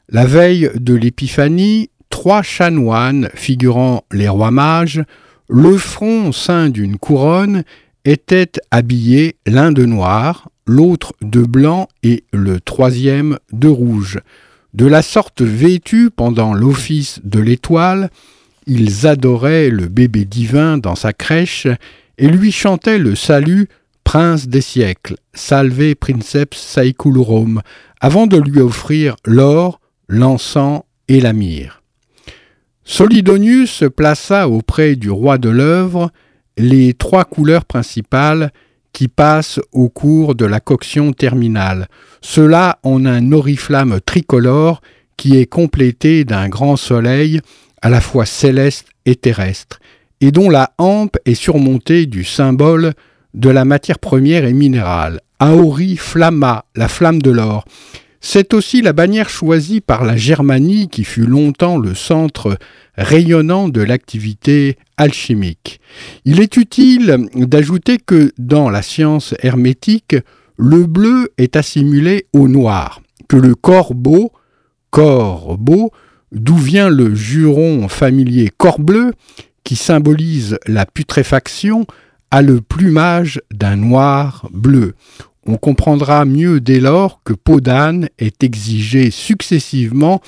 La 0.10 0.26
veille 0.26 0.70
de 0.76 0.96
l'épiphanie, 0.96 1.92
trois 2.10 2.42
chanoines 2.42 3.30
figurant 3.36 4.04
les 4.12 4.28
rois 4.28 4.52
mages 4.52 5.02
le 5.50 5.78
front 5.78 6.32
ceint 6.32 6.70
d'une 6.70 6.98
couronne 6.98 7.64
était 8.06 8.52
habillé 8.70 9.36
l'un 9.48 9.72
de 9.72 9.84
noir, 9.84 10.50
l'autre 10.68 11.14
de 11.22 11.42
blanc 11.42 11.88
et 12.04 12.24
le 12.32 12.62
troisième 12.62 13.40
de 13.52 13.68
rouge. 13.68 14.20
De 14.76 14.86
la 14.86 15.02
sorte 15.02 15.42
vêtus 15.42 16.12
pendant 16.16 16.54
l'office 16.54 17.20
de 17.24 17.40
l'étoile, 17.40 18.12
ils 18.68 19.08
adoraient 19.08 19.70
le 19.70 19.88
bébé 19.88 20.26
divin 20.26 20.78
dans 20.78 20.96
sa 20.96 21.12
crèche 21.12 21.68
et 22.20 22.28
lui 22.28 22.52
chantaient 22.52 23.00
le 23.00 23.16
salut 23.16 23.68
Prince 24.04 24.48
des 24.48 24.62
siècles, 24.62 25.16
Salve 25.34 25.96
Princeps 25.96 26.58
Saeculorum, 26.58 27.62
avant 28.00 28.28
de 28.28 28.38
lui 28.38 28.60
offrir 28.60 29.16
l'or, 29.26 29.80
l'encens 30.08 30.84
et 31.08 31.22
la 31.22 31.34
myrrhe. 31.34 31.79
Solidonius 32.92 33.84
plaça 33.96 34.50
auprès 34.50 34.96
du 34.96 35.12
roi 35.12 35.38
de 35.38 35.50
l'œuvre 35.50 36.10
les 36.58 36.96
trois 36.96 37.24
couleurs 37.24 37.66
principales 37.66 38.52
qui 38.94 39.08
passent 39.08 39.60
au 39.72 39.90
cours 39.90 40.34
de 40.34 40.46
la 40.46 40.60
coction 40.60 41.14
terminale. 41.14 41.88
Cela 42.20 42.80
en 42.82 43.06
un 43.06 43.32
oriflamme 43.32 44.00
tricolore 44.04 44.82
qui 45.18 45.38
est 45.38 45.46
complété 45.46 46.26
d'un 46.26 46.50
grand 46.50 46.78
soleil 46.78 47.42
à 47.84 47.92
la 47.92 48.02
fois 48.02 48.26
céleste 48.26 48.88
et 49.06 49.16
terrestre, 49.16 49.80
et 50.20 50.32
dont 50.32 50.50
la 50.50 50.74
hampe 50.80 51.18
est 51.26 51.36
surmontée 51.36 52.08
du 52.08 52.24
symbole 52.24 52.94
de 53.36 53.52
la 53.52 53.66
matière 53.66 54.00
première 54.00 54.46
et 54.46 54.54
minérale, 54.54 55.22
Auri 55.40 55.96
Flamma, 55.96 56.66
la 56.76 56.88
flamme 56.88 57.22
de 57.22 57.30
l'or, 57.30 57.66
c'est 58.22 58.54
aussi 58.54 58.82
la 58.82 58.94
bannière 58.94 59.30
choisie 59.30 59.82
par 59.82 60.04
la 60.04 60.18
Germanie 60.18 60.90
qui 60.90 61.04
fut 61.04 61.26
longtemps 61.26 61.78
le 61.78 61.96
centre 61.96 62.58
rayonnant 62.96 63.70
de 63.70 63.82
l'activité 63.82 64.78
alchimique. 64.98 65.80
Il 66.26 66.42
est 66.42 66.58
utile 66.58 67.30
d'ajouter 67.36 67.98
que 67.98 68.32
dans 68.38 68.70
la 68.70 68.82
science 68.82 69.34
hermétique, 69.42 70.16
le 70.58 70.86
bleu 70.86 71.32
est 71.38 71.56
assimilé 71.56 72.28
au 72.34 72.50
noir, 72.50 73.02
que 73.30 73.38
le 73.38 73.56
corbeau, 73.56 74.32
corbeau, 74.92 75.92
d'où 76.34 76.58
vient 76.58 76.90
le 76.90 77.16
juron 77.16 77.88
familier 77.88 78.50
corbleu, 78.58 79.14
qui 79.64 79.78
symbolise 79.78 80.58
la 80.68 80.86
putréfaction, 80.86 81.86
a 82.32 82.42
le 82.42 82.62
plumage 82.62 83.42
d'un 83.52 83.78
noir 83.78 84.48
bleu. 84.52 84.94
On 85.52 85.58
comprendra 85.58 86.26
mieux 86.26 86.62
dès 86.62 86.80
lors 86.80 87.24
que 87.24 87.34
Podane 87.34 88.08
est 88.20 88.44
exigé 88.44 89.10
successivement 89.10 90.22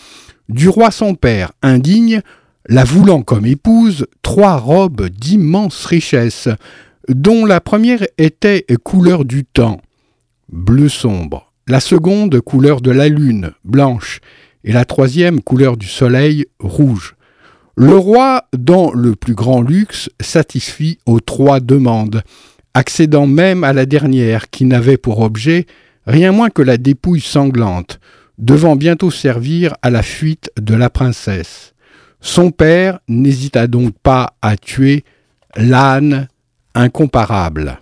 du 0.50 0.68
roi 0.68 0.90
son 0.90 1.14
père, 1.14 1.52
indigne, 1.62 2.22
la 2.68 2.84
voulant 2.84 3.22
comme 3.22 3.46
épouse, 3.46 4.08
trois 4.24 4.58
robes 4.58 5.10
d'immense 5.10 5.86
richesse, 5.86 6.50
dont 7.08 7.46
la 7.46 7.62
première 7.62 8.04
était 8.18 8.66
couleur 8.84 9.24
du 9.24 9.46
temps, 9.46 9.80
bleu 10.52 10.90
sombre, 10.90 11.52
la 11.68 11.82
seconde 11.82 12.42
couleur 12.42 12.82
de 12.82 12.90
la 12.90 13.08
lune, 13.08 13.52
blanche, 13.64 14.22
et 14.64 14.74
la 14.74 14.86
troisième 14.86 15.42
couleur 15.42 15.78
du 15.78 15.86
soleil, 15.86 16.48
rouge. 16.60 17.16
Le 17.76 17.96
roi, 17.96 18.46
dans 18.58 18.92
le 18.92 19.16
plus 19.16 19.36
grand 19.36 19.62
luxe, 19.62 20.10
satisfit 20.20 20.98
aux 21.06 21.20
trois 21.20 21.60
demandes, 21.60 22.24
accédant 22.74 23.28
même 23.28 23.64
à 23.64 23.74
la 23.74 23.86
dernière 23.86 24.50
qui 24.50 24.66
n'avait 24.66 24.98
pour 24.98 25.20
objet 25.20 25.66
rien 26.06 26.32
moins 26.32 26.50
que 26.50 26.62
la 26.62 26.78
dépouille 26.78 27.22
sanglante, 27.22 28.00
devant 28.38 28.76
bientôt 28.76 29.12
servir 29.12 29.76
à 29.82 29.90
la 29.90 30.04
fuite 30.04 30.52
de 30.60 30.76
la 30.76 30.90
princesse. 30.90 31.74
Son 32.22 32.52
père 32.52 33.00
n'hésita 33.08 33.68
donc 33.68 33.94
pas 34.02 34.36
à 34.42 34.58
tuer 34.58 35.04
l'âne 35.56 36.28
incomparable. 36.74 37.80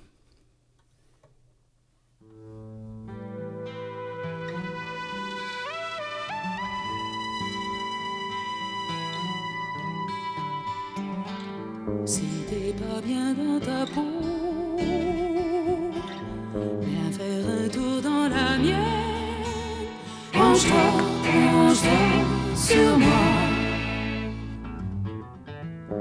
Sur 22.56 22.98
moi. 22.98 23.08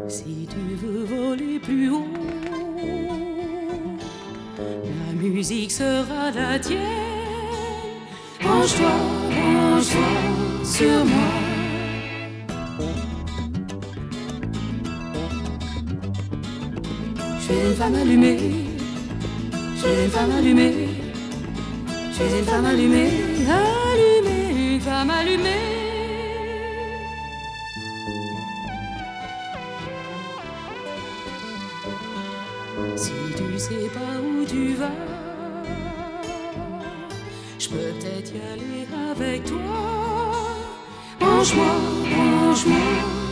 Si 0.09 0.48
tu 0.50 0.74
veux 0.82 1.04
voler 1.04 1.59
plus 1.59 1.90
haut, 1.90 2.09
la 4.59 5.12
musique 5.14 5.70
sera 5.70 6.30
la 6.34 6.59
tienne. 6.59 6.78
Penche-toi, 8.40 8.94
penche-toi 9.30 10.11
sur 10.64 11.04
moi. 11.04 11.30
Je 17.38 17.44
suis 17.44 17.61
une 17.66 17.74
femme 17.74 17.94
allumée, 17.94 18.38
je 19.74 19.80
suis 19.80 20.04
une 20.04 20.11
femme 20.11 20.32
allumée. 20.38 20.74
Je 22.11 22.24
suis 22.24 22.38
une 22.40 22.44
femme 22.44 22.66
allumée, 22.66 23.11
allumée, 23.46 23.88
Si 32.96 33.12
tu 33.36 33.59
sais 33.59 33.88
pas 33.94 34.20
où 34.20 34.44
tu 34.44 34.74
vas, 34.74 34.90
je 37.61 37.68
peux 37.68 37.76
peut-être 37.76 38.32
y 38.34 38.40
aller 38.40 38.86
avec 39.12 39.44
toi. 39.44 39.59
Branche-moi, 41.20 41.74
branche-moi 42.11 42.76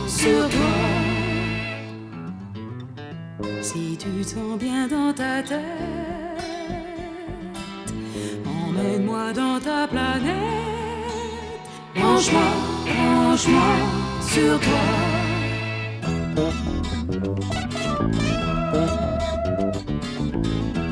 sur 0.07 0.49
toi. 0.49 0.75
Si 3.61 3.97
tu 3.97 4.09
te 4.23 4.27
sens 4.29 4.57
bien 4.57 4.87
dans 4.87 5.11
ta 5.11 5.43
tête, 5.43 5.61
emmène-moi 8.45 9.33
dans 9.33 9.59
ta 9.59 9.85
planète. 9.85 10.46
Branche-moi, 12.17 12.41
branche-moi 12.87 13.61
sur 14.27 14.59
toi. 14.59 14.83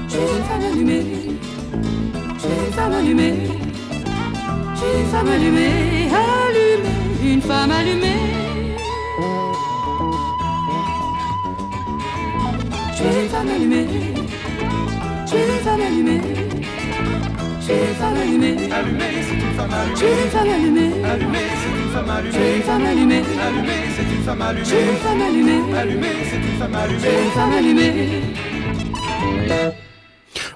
Je 0.07 0.11
suis 0.11 0.21
une 0.21 0.43
femme 0.43 0.65
allumée, 0.71 1.05
je 2.35 2.41
suis 2.41 2.49
une 2.67 2.73
femme 2.73 2.93
allumée, 2.93 3.37
je 4.75 4.77
suis 4.77 4.99
une 4.99 5.07
femme 5.07 5.27
allumée, 5.27 6.09
allumée, 6.13 7.33
une 7.33 7.41
femme 7.41 7.71
allumée. 7.71 8.21
Je 12.91 12.97
suis 12.97 13.05
une 13.23 13.29
femme 13.29 13.49
allumée, 13.49 13.87
je 17.67 17.73
suis 17.73 17.81
une 17.81 17.95
femme 17.95 18.15
allumée, 18.15 18.71
Allumé, 18.71 19.05
c'est 19.21 19.33
une 19.33 19.53
femme 19.57 19.71
je 19.91 19.97
suis 19.97 20.07
une 20.07 20.29
femme 20.29 20.49
allumée, 20.49 20.91
Allumé, 21.03 21.39
c'est 21.61 21.75
une 21.81 21.89
femme 21.91 22.11
je 22.25 22.31
suis 22.31 22.55
une 22.55 22.61
femme 22.61 22.85
allumée, 22.85 23.23
Allumé, 23.41 23.73
c'est 23.95 24.03
une 24.03 24.23
femme 24.23 24.43
je 24.57 24.63
suis 24.63 24.77
une 24.77 24.97
femme 24.97 25.21
allumée, 25.21 25.77
Allumé, 25.77 26.07
c'est 26.29 26.37
une 26.37 26.57
femme 26.59 26.77
je 26.89 26.99
suis 26.99 27.09
une 27.09 27.31
femme 27.31 27.53
allumée. 27.53 28.21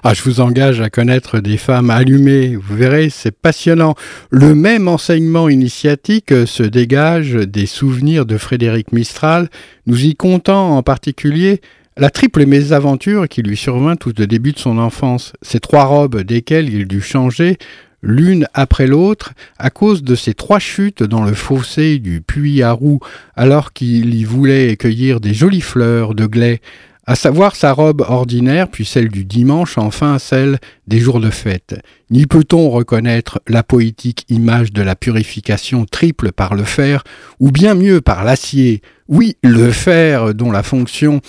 Ah, 0.02 0.14
je 0.14 0.22
vous 0.22 0.40
engage 0.40 0.80
à 0.80 0.88
connaître 0.88 1.40
des 1.40 1.58
femmes 1.58 1.90
allumées. 1.90 2.56
Vous 2.56 2.74
verrez, 2.74 3.10
c'est 3.10 3.36
passionnant. 3.36 3.96
Le 4.30 4.54
même 4.54 4.88
enseignement 4.88 5.50
initiatique 5.50 6.32
se 6.46 6.62
dégage 6.62 7.32
des 7.32 7.66
souvenirs 7.66 8.24
de 8.24 8.38
Frédéric 8.38 8.92
Mistral, 8.92 9.50
nous 9.86 10.06
y 10.06 10.14
comptant 10.14 10.76
en 10.76 10.82
particulier 10.82 11.60
la 12.00 12.08
triple 12.08 12.46
mésaventure 12.46 13.28
qui 13.28 13.42
lui 13.42 13.58
survint 13.58 13.94
tout 13.94 14.18
au 14.22 14.24
début 14.24 14.52
de 14.52 14.58
son 14.58 14.78
enfance. 14.78 15.34
Ces 15.42 15.60
trois 15.60 15.84
robes 15.84 16.22
desquelles 16.22 16.72
il 16.72 16.88
dut 16.88 17.02
changer 17.02 17.58
l'une 18.02 18.46
après 18.54 18.86
l'autre 18.86 19.34
à 19.58 19.68
cause 19.68 20.02
de 20.02 20.14
ces 20.14 20.32
trois 20.32 20.58
chutes 20.58 21.02
dans 21.02 21.22
le 21.22 21.34
fossé 21.34 21.98
du 21.98 22.22
puits 22.22 22.62
à 22.62 22.72
roux 22.72 23.00
alors 23.36 23.74
qu'il 23.74 24.14
y 24.14 24.24
voulait 24.24 24.76
cueillir 24.76 25.20
des 25.20 25.34
jolies 25.34 25.60
fleurs 25.60 26.14
de 26.14 26.24
glais 26.24 26.62
à 27.06 27.16
savoir 27.16 27.56
sa 27.56 27.72
robe 27.72 28.02
ordinaire, 28.02 28.68
puis 28.68 28.84
celle 28.84 29.08
du 29.08 29.24
dimanche, 29.24 29.78
enfin 29.78 30.20
celle 30.20 30.58
des 30.86 31.00
jours 31.00 31.18
de 31.18 31.30
fête. 31.30 31.74
N'y 32.10 32.24
peut-on 32.26 32.70
reconnaître 32.70 33.40
la 33.48 33.64
poétique 33.64 34.24
image 34.28 34.72
de 34.72 34.80
la 34.80 34.94
purification 34.94 35.86
triple 35.86 36.30
par 36.30 36.54
le 36.54 36.62
fer, 36.62 37.02
ou 37.40 37.50
bien 37.50 37.74
mieux 37.74 38.00
par 38.00 38.22
l'acier? 38.22 38.80
Oui, 39.08 39.36
le 39.42 39.72
fer 39.72 40.34
dont 40.34 40.52
la 40.52 40.62
fonction 40.62 41.20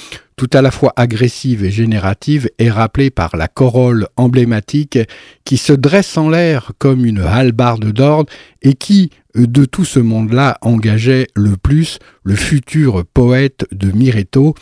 tout 0.42 0.58
à 0.58 0.64
la 0.64 0.72
fois 0.72 0.92
agressive 0.96 1.64
et 1.64 1.70
générative 1.70 2.50
est 2.58 2.72
rappelée 2.72 3.12
par 3.12 3.38
la 3.38 3.48
corolle 3.48 4.08
emblématique 4.16 4.98
qui 5.46 5.56
se 5.58 5.72
dresse 5.72 6.18
en 6.18 6.32
l'air 6.32 6.72
comme 6.80 7.06
une 7.06 7.20
hallebarde 7.20 7.92
d'ordre 7.92 8.34
et 8.64 8.74
qui, 8.74 9.12
de 9.36 9.66
tout 9.66 9.86
ce 9.86 10.00
monde-là, 10.00 10.58
engageait 10.64 11.28
le 11.36 11.58
plus 11.58 12.00
le 12.24 12.34
futur 12.34 13.06
poète 13.14 13.68
de 13.72 13.92
Mireto, 13.92 14.56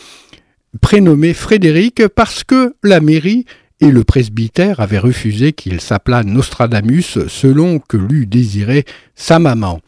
prénommé 0.82 1.32
Frédéric 1.32 2.06
parce 2.08 2.44
que 2.44 2.74
la 2.84 3.00
mairie 3.00 3.46
et 3.80 3.90
le 3.90 4.04
presbytère 4.04 4.80
avaient 4.80 4.98
refusé 4.98 5.54
qu'il 5.54 5.80
s'appelât 5.80 6.24
Nostradamus 6.24 7.26
selon 7.26 7.78
que 7.78 7.96
l'eût 7.96 8.26
désiré 8.26 8.84
sa 9.14 9.38
maman. 9.38 9.80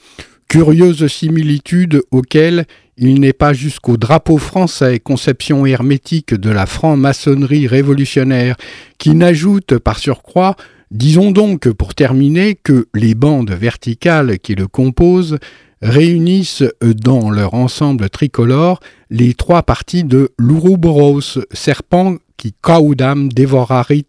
Curieuse 0.53 1.07
similitude 1.07 2.03
auquel 2.11 2.67
il 2.99 3.21
n'est 3.21 3.33
pas 3.33 3.55
jusqu'au 3.55 3.97
drapeau 3.97 4.37
français, 4.37 5.01
conception 5.01 5.65
hermétique 5.65 6.35
de 6.35 6.51
la 6.51 6.67
franc-maçonnerie 6.67 7.67
révolutionnaire, 7.67 8.57
qui 8.99 9.15
n'ajoute 9.15 9.79
par 9.79 9.99
surcroît 9.99 10.57
Disons 10.91 11.31
donc, 11.31 11.71
pour 11.71 11.95
terminer, 11.95 12.55
que 12.55 12.87
les 12.93 13.15
bandes 13.15 13.53
verticales 13.53 14.39
qui 14.41 14.55
le 14.55 14.67
composent 14.67 15.39
réunissent 15.81 16.65
dans 16.83 17.31
leur 17.31 17.55
ensemble 17.55 18.11
tricolore 18.11 18.81
les 19.09 19.33
trois 19.33 19.63
parties 19.63 20.05
de 20.05 20.33
l'Ouroboros, 20.37 21.41
serpent 21.53 22.19
qui 22.37 22.53
caudam 22.61 23.33
dévorarit, 23.33 24.05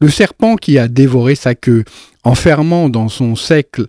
le 0.00 0.08
serpent 0.08 0.56
qui 0.56 0.78
a 0.78 0.88
dévoré 0.88 1.34
sa 1.34 1.54
queue, 1.54 1.84
enfermant 2.24 2.88
dans 2.88 3.08
son 3.08 3.34
cercle, 3.36 3.86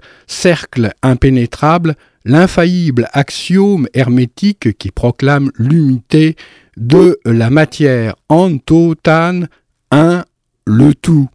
impénétrable 1.02 1.96
l'infaillible 2.26 3.08
axiome 3.14 3.88
hermétique 3.94 4.78
qui 4.78 4.92
proclame 4.92 5.52
l'unité 5.58 6.36
de 6.76 7.20
la 7.24 7.50
matière 7.50 8.16
antotane, 8.30 9.48
un, 9.92 10.26
le 10.66 10.94
tout. 10.96 11.30